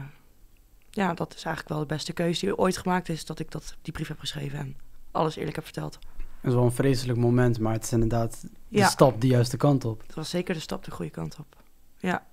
[0.90, 3.76] ja, dat is eigenlijk wel de beste keuze die ooit gemaakt is, dat ik dat,
[3.82, 4.76] die brief heb geschreven en
[5.10, 5.98] alles eerlijk heb verteld.
[6.40, 8.88] Het is wel een vreselijk moment, maar het is inderdaad de Ja.
[8.88, 10.02] stap de juiste kant op.
[10.06, 11.56] Het was zeker de stap de goede kant op.
[11.98, 12.26] Ja,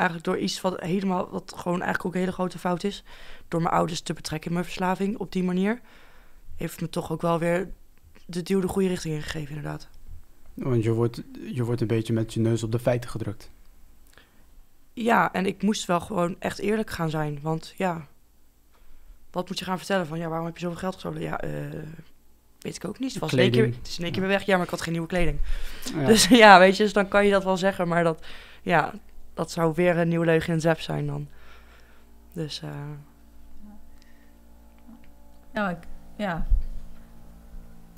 [0.00, 3.04] eigenlijk door iets wat helemaal, wat gewoon eigenlijk ook een hele grote fout is,
[3.48, 5.80] door mijn ouders te betrekken in mijn verslaving op die manier,
[6.56, 7.68] heeft me toch ook wel weer
[8.26, 9.88] de duw de goede richting ingegeven, inderdaad.
[10.54, 13.50] Want je wordt, je wordt een beetje met je neus op de feiten gedrukt.
[14.92, 17.38] ja, en ik moest wel gewoon echt eerlijk gaan zijn.
[17.42, 18.06] Want ja,
[19.30, 20.06] wat moet je gaan vertellen?
[20.06, 21.20] Van ja, waarom heb je zoveel geld gestolen?
[21.20, 21.50] Ja, eh,
[22.58, 23.12] weet ik ook niet.
[23.12, 23.82] Het, was in één keer, Kleding.
[23.82, 24.42] het is in één keer weer weg.
[24.42, 25.38] Ja, maar ik had geen nieuwe kleding.
[25.94, 26.06] Ja.
[26.06, 27.88] Dus ja, weet je, dus dan kan je dat wel zeggen.
[27.88, 28.26] Maar dat,
[28.62, 28.94] ja,
[29.40, 31.28] dat zou weer een nieuwe leugen zap zijn dan.
[32.32, 32.70] Dus eh,
[35.54, 36.46] Ja, ik- ja.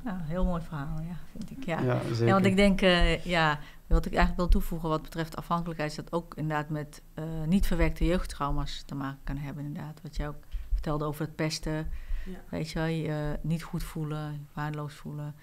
[0.05, 1.65] Ja, heel mooi verhaal, ja, vind ik.
[1.65, 2.01] Ja, ja.
[2.25, 6.13] want ik denk, eh, ja, wat ik eigenlijk wil toevoegen wat betreft afhankelijkheid, is dat
[6.13, 10.01] ook inderdaad met eh, niet verwerkte jeugdtrauma's te maken kan hebben, inderdaad.
[10.03, 11.91] Wat jij ook vertelde over het pesten,
[12.25, 12.39] Ja.
[12.49, 15.35] weet je wel, je eh, niet goed voelen, waardeloos voelen.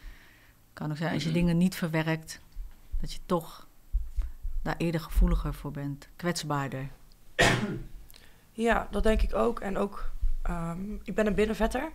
[0.73, 2.41] Kan ook zijn, als je dingen niet verwerkt,
[3.01, 3.67] dat je toch
[4.61, 6.89] daar eerder gevoeliger voor bent, kwetsbaarder.
[8.51, 9.59] ja, dat denk ik ook.
[9.59, 11.91] En ook, ehm, ik ben een binnenvetter.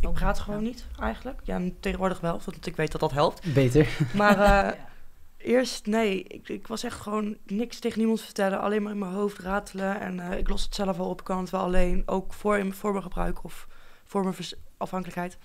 [0.00, 0.42] Ik Oh, praat ja.
[0.42, 1.40] gewoon niet eigenlijk.
[1.44, 3.54] Ja, tegenwoordig wel, want ik weet dat dat helpt.
[3.54, 3.88] Beter.
[4.14, 4.46] Maar eh,
[4.78, 4.88] Ja.
[5.36, 8.60] eerst, nee, ik, ik was echt gewoon niks tegen niemand vertellen.
[8.60, 10.00] Alleen maar in mijn hoofd ratelen.
[10.00, 11.18] En eh, ik los het zelf wel op.
[11.18, 12.02] Ik kan het wel alleen.
[12.06, 13.68] Ook voor, in, voor mijn gebruik of
[14.04, 14.34] voor mijn
[14.76, 15.38] afhankelijkheid.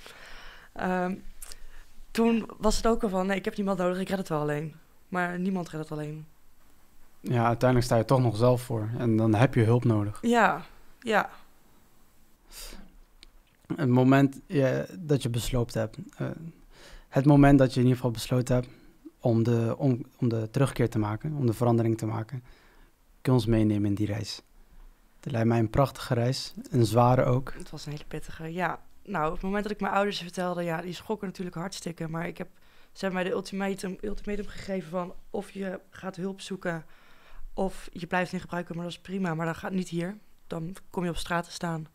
[0.73, 1.15] Ehm,
[2.11, 3.99] toen was het ook al van, nee, ik heb niemand nodig.
[3.99, 4.75] Ik red het wel alleen.
[5.07, 6.25] Maar niemand redt het alleen.
[7.21, 8.89] Ja, uiteindelijk sta je toch nog zelf voor.
[8.97, 10.19] En dan heb je hulp nodig.
[10.21, 10.65] Ja,
[10.99, 11.29] ja.
[13.75, 15.97] Het moment ja, dat je besloten hebt.
[16.17, 16.27] eh,
[17.07, 18.67] het moment dat je in ieder geval besloten hebt
[19.19, 22.43] om de, om, om de terugkeer te maken, om de verandering te maken.
[23.21, 24.41] Kun je ons meenemen in die reis?
[25.19, 27.53] Het lijkt mij een prachtige reis, een zware ook.
[27.57, 28.53] Het was een hele pittige.
[28.53, 32.07] Ja, nou, op het moment dat ik mijn ouders vertelde, ja, die schrokken natuurlijk hartstikke.
[32.07, 32.47] Maar ik heb,
[32.91, 36.85] ze hebben mij de ultimatum, ultimatum gegeven van of je gaat hulp zoeken
[37.53, 39.33] of je blijft niet gebruiken, maar dat is prima.
[39.33, 40.17] Maar dan gaat niet hier.
[40.47, 41.87] Dan kom je op straat te staan.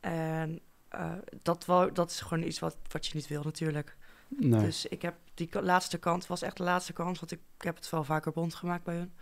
[0.00, 3.96] En eh, dat, wou, dat is gewoon iets wat, wat je niet wil natuurlijk.
[4.28, 4.60] Nee.
[4.60, 7.76] Dus ik heb die laatste kant, was echt de laatste kans, want ik, ik heb
[7.76, 9.12] het wel vaker bond gemaakt bij hun.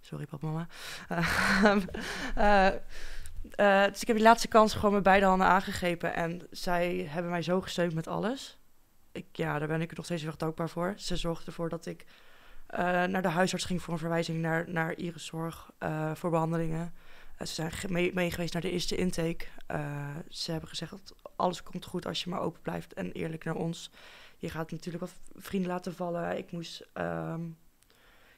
[0.00, 0.66] Sorry, pap, mama.
[2.34, 2.66] Eh,
[3.54, 6.14] eh, dus ik heb die laatste kans gewoon met beide handen aangegrepen.
[6.14, 8.58] En zij hebben mij zo gesteund met alles.
[9.12, 10.94] Ik, ja, daar ben ik er nog steeds heel erg dankbaar voor.
[10.96, 12.04] Ze zorgden ervoor dat ik
[13.06, 16.94] naar de huisarts ging voor een verwijzing naar, naar Iriszorg eh, voor behandelingen.
[17.36, 19.46] Eh, ze zijn mee, naar de eerste intake.
[19.66, 23.44] Eh, ze hebben gezegd dat alles komt goed als je maar open blijft en eerlijk
[23.44, 23.90] naar ons.
[24.36, 26.38] Je gaat natuurlijk wat vrienden laten vallen.
[26.38, 26.86] Ik moest.
[26.92, 27.40] ehm,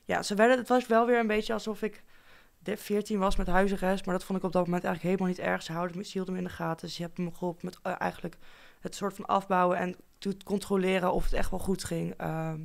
[0.05, 2.03] ja, ze werden, het was wel weer een beetje alsof ik
[2.59, 4.05] de 14 was met huisarrest.
[4.05, 5.63] Maar dat vond ik op dat moment eigenlijk helemaal niet erg.
[5.63, 6.91] Ze, houden, ze hielden me in de gaten.
[6.91, 8.37] Ze hebben me geholpen met eh, eigenlijk
[8.81, 9.97] het soort van afbouwen en
[10.45, 12.15] controleren of het echt wel goed ging.
[12.17, 12.61] Ehm,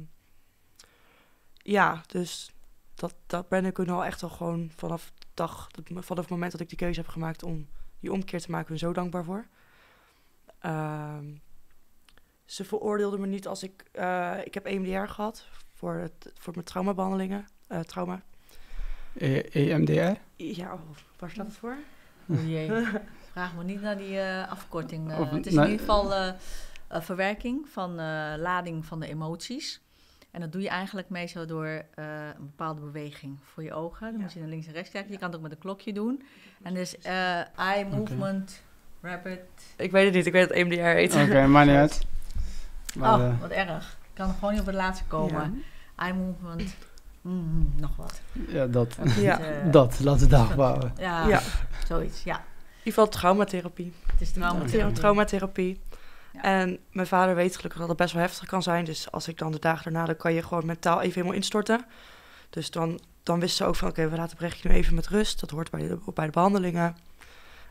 [1.63, 2.51] ja, dus
[2.95, 6.61] dat, dat ben ik nu al echt al gewoon vanaf, dag, vanaf het moment dat
[6.61, 7.67] ik die keuze heb gemaakt om
[7.99, 9.45] die omkeer te maken, ben zo dankbaar voor.
[10.59, 11.25] Ehm,
[12.45, 13.83] ze veroordeelden me niet als ik...
[13.91, 17.47] eh, ik heb EMDR gehad voor, het, voor mijn traumabehandelingen.
[17.67, 18.21] eh, trauma.
[19.13, 20.19] E- EMDR?
[20.35, 20.79] Ja, oh,
[21.19, 21.77] waar staat het voor?
[22.29, 22.85] O jee.
[23.31, 25.11] Vraag me niet naar die eh, afkorting.
[25.11, 25.19] eh.
[25.19, 25.65] Of- het is nee.
[25.65, 26.33] in ieder geval
[27.01, 29.81] verwerking van eh, lading van de emoties.
[30.31, 31.83] En dat doe je eigenlijk meestal door eh,
[32.27, 34.05] een bepaalde beweging voor je ogen.
[34.07, 34.21] Dan Ja.
[34.21, 35.11] moet je naar links en rechts kijken.
[35.11, 36.23] Je kan het ook met een klokje doen.
[36.63, 38.61] En dus eh, eye movement,
[39.01, 39.39] rapid.
[39.77, 41.15] Ik weet het niet, ik weet dat EMDR heet.
[41.15, 42.01] Oké, maar niet uit.
[42.97, 43.97] Maar, oh, eh, wat erg.
[44.01, 45.63] Ik kan gewoon niet op het laatste komen.
[45.95, 46.75] Eye movement,
[47.21, 48.21] mm, nog wat.
[48.47, 48.97] ja, dat.
[49.17, 49.39] Ja.
[49.71, 50.93] Dat, laten we het daarop houden.
[50.97, 51.39] Ja, Ja.
[51.87, 52.23] zoiets.
[52.23, 52.43] Ja, In
[52.77, 53.93] ieder geval traumatherapie.
[54.11, 54.65] het is trauma.
[54.65, 55.81] Thera- Traumatherapie.
[56.41, 58.85] En mijn vader weet gelukkig dat het best wel heftig kan zijn.
[58.85, 61.85] Dus als ik dan de dagen daarna, dan kan je gewoon mentaal even helemaal instorten.
[62.49, 65.39] Dus dan, dan wisten ze ook van, oké, we laten Brechtje nu even met rust.
[65.39, 66.95] Dat hoort bij de, bij de behandelingen.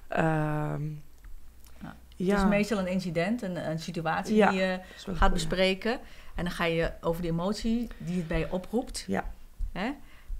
[0.08, 0.84] Ehm,
[1.82, 1.96] Ja.
[2.16, 2.34] ja.
[2.34, 4.50] Het is meestal een incident, een, een situatie Ja.
[4.50, 5.92] die je gaat goed, bespreken.
[6.34, 9.04] En dan ga je over de emotie die het bij je oproept.
[9.06, 9.24] Ja.
[9.72, 9.90] Hè?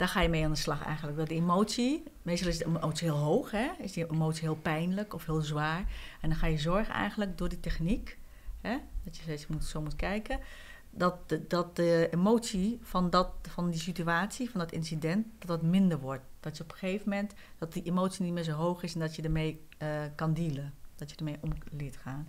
[0.01, 1.17] Daar ga je mee aan de slag eigenlijk.
[1.17, 3.71] Dat de emotie, meestal is de emotie heel hoog, hè?
[3.79, 5.79] is die emotie heel pijnlijk of heel zwaar.
[6.21, 8.19] En dan ga je zorgen eigenlijk door die techniek,
[8.61, 8.79] hè?
[9.05, 10.41] dat je steeds moet, zo moet kijken,
[10.91, 15.63] dat de, dat de emotie van, dat, van die situatie, van dat incident, dat dat
[15.63, 16.25] minder wordt.
[16.41, 19.01] Dat je op een gegeven moment, dat die emotie niet meer zo hoog is en
[19.01, 20.75] dat je ermee eh, kan dealen.
[20.95, 22.29] Dat je ermee om leert gaan.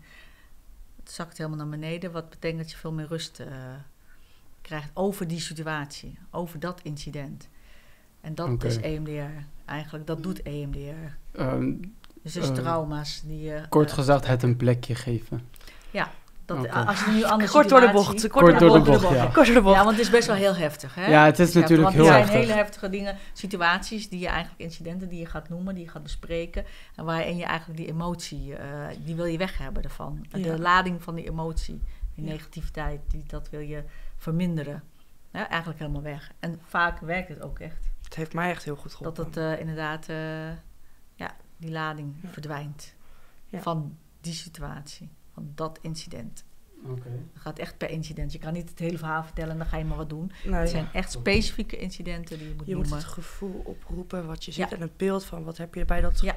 [0.96, 3.48] Het zakt helemaal naar beneden, wat betekent dat je veel meer rust eh,
[4.62, 7.50] krijgt over die situatie, over dat incident.
[8.22, 11.16] En dat is EMDR eigenlijk, dat doet EMDR.
[11.32, 11.74] Ehm,
[12.24, 13.62] Dus dus Eh, trauma's die je...
[13.70, 15.50] kort eh, gezegd, het een plekje geven.
[16.46, 16.70] dat, Oké.
[16.86, 18.28] Als je nu een andere Kort door de bocht.
[18.28, 19.26] Kort door de bocht, ja.
[19.26, 19.76] Kort door de bocht.
[19.76, 20.96] Ja, want het is best wel heel heftig.
[20.96, 21.06] Hè?
[21.08, 22.50] Ja, het is Dus ja, natuurlijk want heel het zijn heftig.
[22.50, 26.04] hele heftige dingen, situaties die je eigenlijk, incidenten die je gaat noemen, die je gaat
[26.04, 26.66] bespreken.
[26.96, 28.68] En waarin je eigenlijk die emotie, eh,
[29.06, 30.26] die wil je weg hebben ervan.
[30.32, 30.52] Ja.
[30.52, 31.82] De lading van die emotie,
[32.16, 32.32] die Ja.
[32.32, 33.84] negativiteit, die, dat wil je
[34.18, 34.84] verminderen.
[35.32, 36.32] Ja, eigenlijk helemaal weg.
[36.40, 37.90] En vaak werkt het ook echt.
[38.12, 39.24] Het heeft mij echt heel goed geholpen.
[39.24, 40.48] Dat het eh, inderdaad, eh,
[41.16, 42.30] ja, die lading Ja.
[42.30, 42.94] verdwijnt
[43.46, 43.60] Ja.
[43.62, 46.44] van die situatie, van dat incident.
[46.86, 47.10] Oké.
[47.34, 48.32] Het gaat echt per incident.
[48.32, 50.32] Je kan niet het hele verhaal vertellen en dan ga je maar wat doen.
[50.44, 53.04] Nee, Het zijn echt specifieke incidenten die je moet je moet noemen.
[53.04, 54.76] het gevoel oproepen wat je ziet Ja.
[54.76, 56.22] en het beeld van wat heb je bij dat...
[56.22, 56.36] Ja.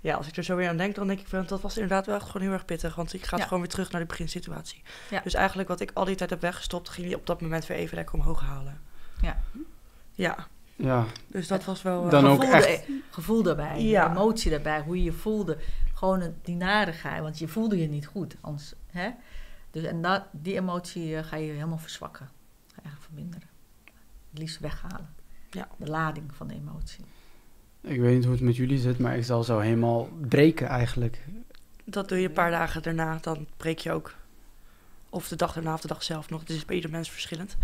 [0.00, 2.06] Ja, als ik er zo weer aan denk, dan denk ik van dat was inderdaad
[2.06, 2.94] wel echt gewoon heel erg pittig.
[2.94, 3.42] Want ik ga Ja.
[3.44, 4.82] gewoon weer terug naar de beginsituatie.
[5.10, 5.20] Ja.
[5.20, 7.76] Dus eigenlijk wat ik al die tijd heb weggestopt, ging je op dat moment weer
[7.76, 8.80] even lekker omhoog halen.
[9.20, 9.40] Ja.
[10.12, 12.04] Ja, Ja, dus dat was wel...
[12.04, 14.10] eh, Dan ook gevoel, echt- er- gevoel daarbij, Ja.
[14.10, 15.58] emotie daarbij, hoe je je voelde.
[15.94, 18.36] Gewoon het- die narigheid, want je voelde je niet goed.
[18.40, 19.10] Anders, hè?
[19.70, 22.26] Dus, en dat, die emotie eh, ga je helemaal verzwakken.
[22.26, 23.48] Ga je eigenlijk verminderen.
[24.30, 25.08] Het liefst weghalen.
[25.50, 25.68] Ja.
[25.76, 27.04] De lading van de emotie.
[27.80, 31.24] ik weet niet hoe het met jullie zit, maar ik zal zo helemaal breken eigenlijk.
[31.84, 34.14] Dat doe je een paar dagen daarna, dan breek je ook.
[35.10, 36.40] Of de dag daarna of de dag zelf nog.
[36.40, 37.56] Het is bij ieder mens verschillend.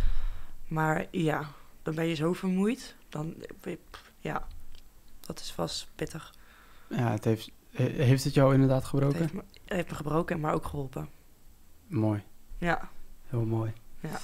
[0.68, 1.44] Maar ja,
[1.83, 2.94] dan ben je zo vermoeid.
[3.11, 3.35] Dan,
[4.18, 4.46] ja,
[5.20, 6.35] dat is vast pittig.
[6.88, 9.18] Ja, het heeft, he- heeft het jou inderdaad Het gebroken?
[9.18, 11.09] heeft me, het heeft me gebroken, maar ook geholpen.
[11.87, 12.23] Mooi,
[12.59, 12.88] Ja,
[13.27, 13.73] heel mooi.
[14.01, 14.18] Ja.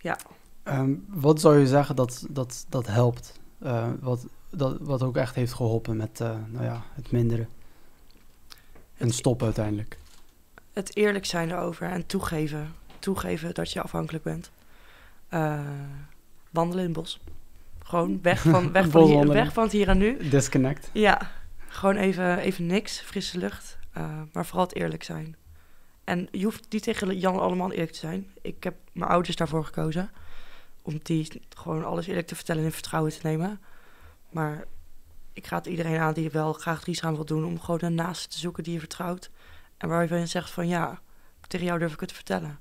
[0.00, 0.18] Ja.
[0.62, 3.40] Ehm, wat zou je zeggen dat, dat, dat helpt?
[3.58, 7.48] Eh, wat, dat, wat ook echt heeft geholpen met eh, nou ja, het minderen?
[8.96, 9.98] En stoppen uiteindelijk.
[10.72, 12.74] het eerlijk zijn erover en toegeven.
[12.98, 14.50] Toegeven dat je afhankelijk bent.
[15.28, 15.60] Eh,
[16.50, 17.20] wandelen in het bos.
[17.84, 20.28] Gewoon weg van, weg, van hier, weg van het hier en nu.
[20.28, 20.90] Disconnect.
[20.92, 21.30] Ja,
[21.68, 23.78] gewoon even, even niks, frisse lucht.
[23.92, 25.36] eh, maar vooral het eerlijk zijn.
[26.04, 28.26] En je hoeft niet tegen Jan allemaal eerlijk te zijn.
[28.42, 30.10] Ik heb mijn ouders daarvoor gekozen.
[30.82, 33.60] Om die gewoon alles eerlijk te vertellen en in vertrouwen te nemen.
[34.30, 34.64] Maar
[35.32, 37.44] ik ga het iedereen aan die wel graag drie aan wil doen.
[37.44, 39.30] Om gewoon een naaste te zoeken die je vertrouwt.
[39.76, 41.00] En waar je zegt van ja,
[41.48, 42.58] tegen jou durf ik het te vertellen.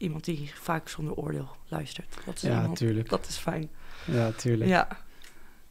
[0.00, 2.16] Iemand die vaak zonder oordeel luistert.
[2.24, 3.08] Dat is, Ja, iemand, tuurlijk.
[3.08, 3.70] dat is fijn.
[4.04, 4.70] Ja, tuurlijk.
[4.70, 4.88] Ja.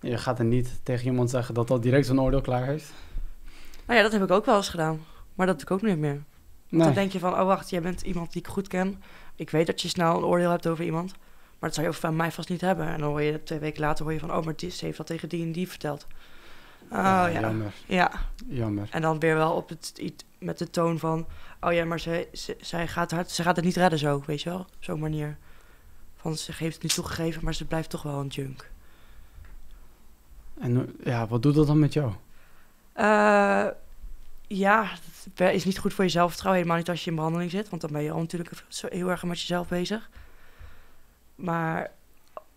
[0.01, 2.91] Je gaat er niet tegen iemand zeggen dat dat direct zo'n oordeel klaar heeft.
[3.85, 4.99] Nou ja, dat heb ik ook wel eens gedaan.
[5.35, 6.23] Maar dat doe ik ook niet meer.
[6.69, 6.83] Nee.
[6.83, 9.03] dan denk je van, oh wacht, jij bent iemand die ik goed ken.
[9.35, 11.11] Ik weet dat je snel een oordeel hebt over iemand.
[11.59, 12.87] Maar dat zou je van mij vast niet hebben.
[12.87, 14.97] En dan hoor je twee weken later hoor je van, oh, maar die, ze heeft
[14.97, 16.07] dat tegen die en die verteld.
[16.91, 17.39] Oh ja, ja.
[17.39, 18.11] Jammer, ja.
[18.47, 18.87] jammer.
[18.91, 21.27] En dan weer wel op het, iets- met de toon van,
[21.61, 24.41] oh ja, maar ze, ze, zij gaat, haar- ze gaat het niet redden zo, weet
[24.41, 24.65] je wel?
[24.79, 25.37] Zo'n manier.
[26.15, 28.69] Van, ze heeft het niet toegegeven, maar ze blijft toch wel een junk.
[30.59, 32.11] En ja, wat doet dat dan met jou?
[32.93, 33.67] Eh,
[34.47, 34.89] ja,
[35.35, 36.61] het is niet goed voor je zelfvertrouwen.
[36.61, 37.69] Helemaal niet als je in behandeling zit.
[37.69, 38.51] Want dan ben je al natuurlijk
[38.89, 40.09] heel erg met jezelf bezig.
[41.35, 41.91] Maar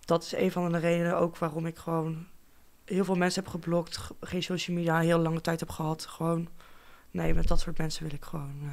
[0.04, 2.26] dat is een van de redenen ook waarom ik gewoon
[2.92, 3.96] heel veel mensen heb geblokt.
[3.96, 6.06] ge- Geen social media een heel lange tijd heb gehad.
[6.06, 6.48] Gewoon,
[7.10, 8.68] nee, met dat soort mensen wil ik gewoon eh,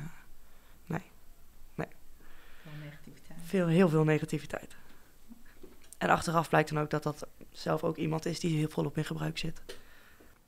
[2.82, 3.40] negativiteit.
[3.44, 4.76] veel, heel veel negativiteit.
[5.98, 9.06] En achteraf blijkt dan ook dat dat zelf ook iemand is die heel volop in
[9.06, 9.62] gebruik zit.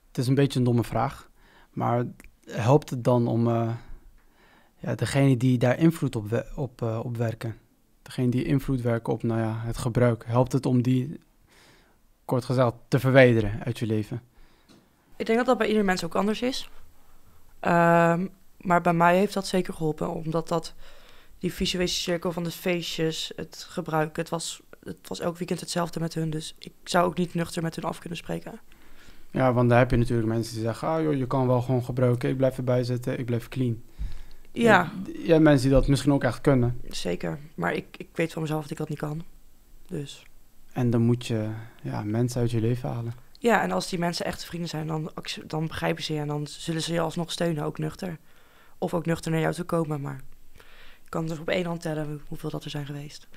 [0.08, 1.30] Het is een beetje een domme vraag,
[1.72, 2.06] maar
[2.46, 3.76] helpt het dan om eh,
[4.78, 7.58] ja, degene die daar invloed op, we- op, eh, op werken,
[8.02, 11.20] degene die invloed werken op nou ja, het gebruik, helpt het om die,
[12.32, 14.22] kort gezegd, te verwijderen uit je leven?
[15.16, 16.70] Ik denk dat dat bij ieder mens ook anders is.
[17.60, 20.74] Ehm, maar bij mij heeft dat zeker geholpen, omdat dat
[21.40, 26.00] die visuele cirkel van de feestjes, het gebruik, het was, het was elk weekend hetzelfde
[26.00, 26.30] met hun.
[26.30, 28.60] Dus ik zou ook niet nuchter met hun af kunnen spreken.
[29.32, 31.84] Ja, want daar heb je natuurlijk mensen die zeggen, ah joh, je kan wel gewoon
[31.84, 33.82] gebruiken, ik blijf erbij zitten, ik blijf clean.
[34.52, 34.92] Ja,
[35.24, 36.80] Je hebt mensen die dat misschien ook echt kunnen.
[36.90, 37.40] zeker.
[37.56, 39.24] Maar ik, ik weet van mezelf dat ik dat niet kan.
[39.88, 40.26] Dus
[40.74, 41.50] En dan moet je
[41.82, 43.14] ja, mensen uit je leven halen.
[43.40, 45.12] ja, en als die mensen echte vrienden zijn, dan,
[45.46, 48.18] dan begrijpen ze je en dan zullen ze je alsnog steunen, ook nuchter.
[48.78, 50.22] Of ook nuchter naar jou toe komen, maar
[51.04, 53.28] ik kan dus op één hand tellen hoe- hoeveel dat er zijn geweest.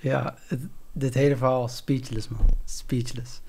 [0.00, 2.46] Ja, het- dit hele verhaal speechless, man.
[2.64, 3.40] Speechless.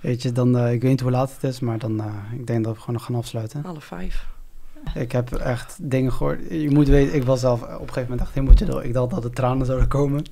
[0.00, 2.46] Weet je, dan, eh, ik weet niet hoe laat het is, maar dan, eh, ik
[2.46, 3.64] denk dat we gewoon nog gaan afsluiten.
[3.64, 4.26] Alle vijf.
[4.94, 6.40] Ik heb echt dingen gehoord.
[6.50, 8.88] Je moet weten, ik was zelf op een gegeven moment echt helemaal chill.
[8.88, 10.24] Ik dacht dat de tranen zouden komen.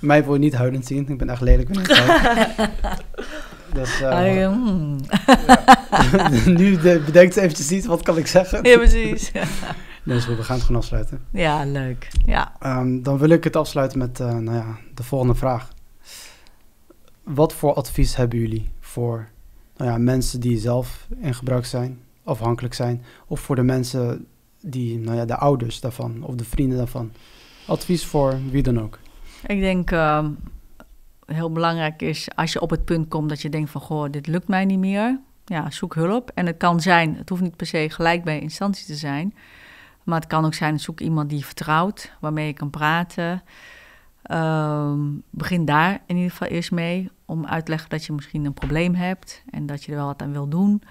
[0.00, 1.08] Mij wil je niet huilend zien.
[1.08, 2.68] Ik ben echt lelijk wanneer ik.
[3.74, 4.50] Dus eh, Ah, ja, ja.
[6.58, 8.64] nu de, bedenkt ze eventjes iets, wat kan ik zeggen?
[8.64, 9.32] Ja, precies.
[10.04, 11.20] Dus we gaan het gewoon afsluiten.
[11.30, 12.08] Ja, leuk.
[12.24, 12.52] Ja.
[12.60, 15.68] Ehm, dan wil ik het afsluiten met eh, nou ja, de volgende vraag.
[17.22, 19.28] Wat voor advies hebben jullie voor
[19.76, 24.26] nou ja, mensen die zelf in gebruik zijn, afhankelijk zijn, of voor de mensen
[24.60, 27.12] die, nou ja, de ouders daarvan of de vrienden daarvan?
[27.66, 28.98] Advies voor wie dan ook.
[29.46, 30.30] Ik denk ehm,
[31.26, 34.26] heel belangrijk is als je op het punt komt dat je denkt van goh, dit
[34.26, 35.20] lukt mij niet meer.
[35.44, 36.30] Ja, zoek hulp.
[36.34, 39.34] En het kan zijn, het hoeft niet per se gelijk bij instantie te zijn.
[40.04, 43.42] Maar het kan ook zijn, zoek iemand die je vertrouwt, waarmee je kan praten.
[44.22, 45.00] Ehm,
[45.30, 48.54] begin daar in ieder geval eerst mee om uit te leggen dat je misschien een
[48.54, 50.82] probleem hebt en dat je er wel wat aan wil doen.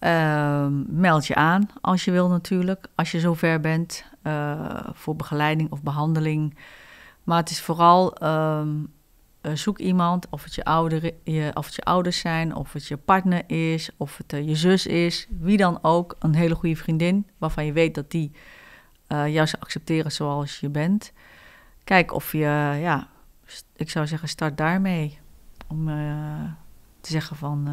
[0.00, 5.70] Ehm, meld je aan als je wil natuurlijk, als je zover bent eh, voor begeleiding
[5.70, 6.56] of behandeling.
[7.24, 8.68] Maar het is vooral ehm,
[9.40, 11.12] eh, zoek iemand, of het je, ouder,
[11.54, 14.86] of het je ouders zijn, of het je partner is, of het eh, je zus
[14.86, 18.32] is, wie dan ook, een hele goede vriendin waarvan je weet dat die
[19.08, 21.12] jou zou accepteren zoals je bent.
[21.84, 22.38] Kijk of je,
[22.80, 23.08] ja,
[23.76, 25.18] ik zou zeggen, start daarmee
[25.66, 25.86] om
[27.00, 27.68] te zeggen van,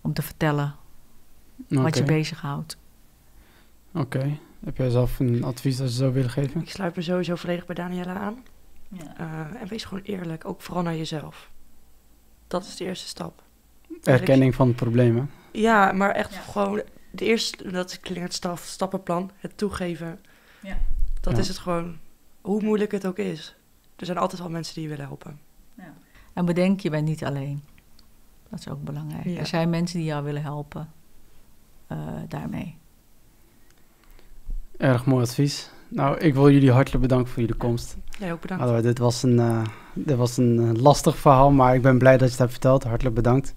[0.00, 0.74] om te vertellen
[1.68, 2.76] wat je bezighoudt.
[3.94, 4.38] Oké.
[4.64, 6.60] Heb jij zelf een advies dat je zou willen geven?
[6.60, 8.42] Ik sluit me sowieso volledig bij Daniela aan.
[8.88, 9.20] Ja.
[9.20, 11.50] Uh, en wees gewoon eerlijk, ook vooral naar jezelf.
[12.46, 13.42] Dat is de eerste stap.
[14.02, 19.58] Erkenning van het probleem, Ja, maar echt gewoon de eerste, dat klinkt staf, stappenplan, het
[19.58, 20.20] toegeven.
[20.60, 20.78] Ja.
[21.20, 21.98] Dat is het gewoon,
[22.40, 23.56] hoe moeilijk het ook is.
[23.96, 25.40] Er zijn altijd wel mensen die je willen helpen.
[25.74, 25.94] Ja.
[26.32, 27.62] En bedenk, je bent niet alleen.
[28.48, 29.38] Dat is ook belangrijk.
[29.38, 30.92] Er zijn mensen die jou willen helpen
[31.92, 32.76] uh, daarmee.
[34.76, 35.70] Erg mooi advies.
[35.88, 37.96] Nou, ik wil jullie hartelijk bedanken voor jullie komst.
[38.18, 38.82] Jij ook bedankt.
[38.82, 42.20] Dit was een, uh, dit was een uh, lastig verhaal, maar ik ben blij dat
[42.20, 42.84] je het hebt verteld.
[42.84, 43.52] Hartelijk bedankt.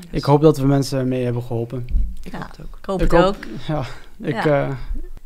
[0.00, 1.86] Ja, Ik hoop dat we mensen mee hebben geholpen.
[2.22, 2.76] Ik hoop het ook.
[2.78, 3.36] Ik hoop het ook.
[3.66, 3.84] Ja,
[4.18, 4.70] ik, uh,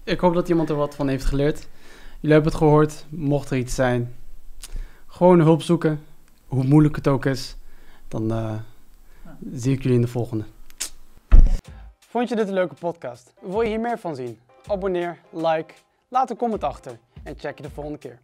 [0.04, 1.68] ik hoop dat iemand er wat van heeft geleerd.
[2.20, 3.06] Jullie hebben het gehoord.
[3.08, 4.14] Mocht er iets zijn,
[5.06, 6.00] gewoon hulp zoeken.
[6.46, 7.56] Hoe moeilijk het ook is.
[8.08, 8.32] Dan
[9.52, 10.44] zie ik jullie in de volgende.
[12.10, 13.32] Vond je dit een leuke podcast?
[13.40, 14.40] Wil je hier meer van zien?
[14.66, 15.74] Abonneer, like,
[16.08, 18.18] laat een comment achter en check je de volgende keer.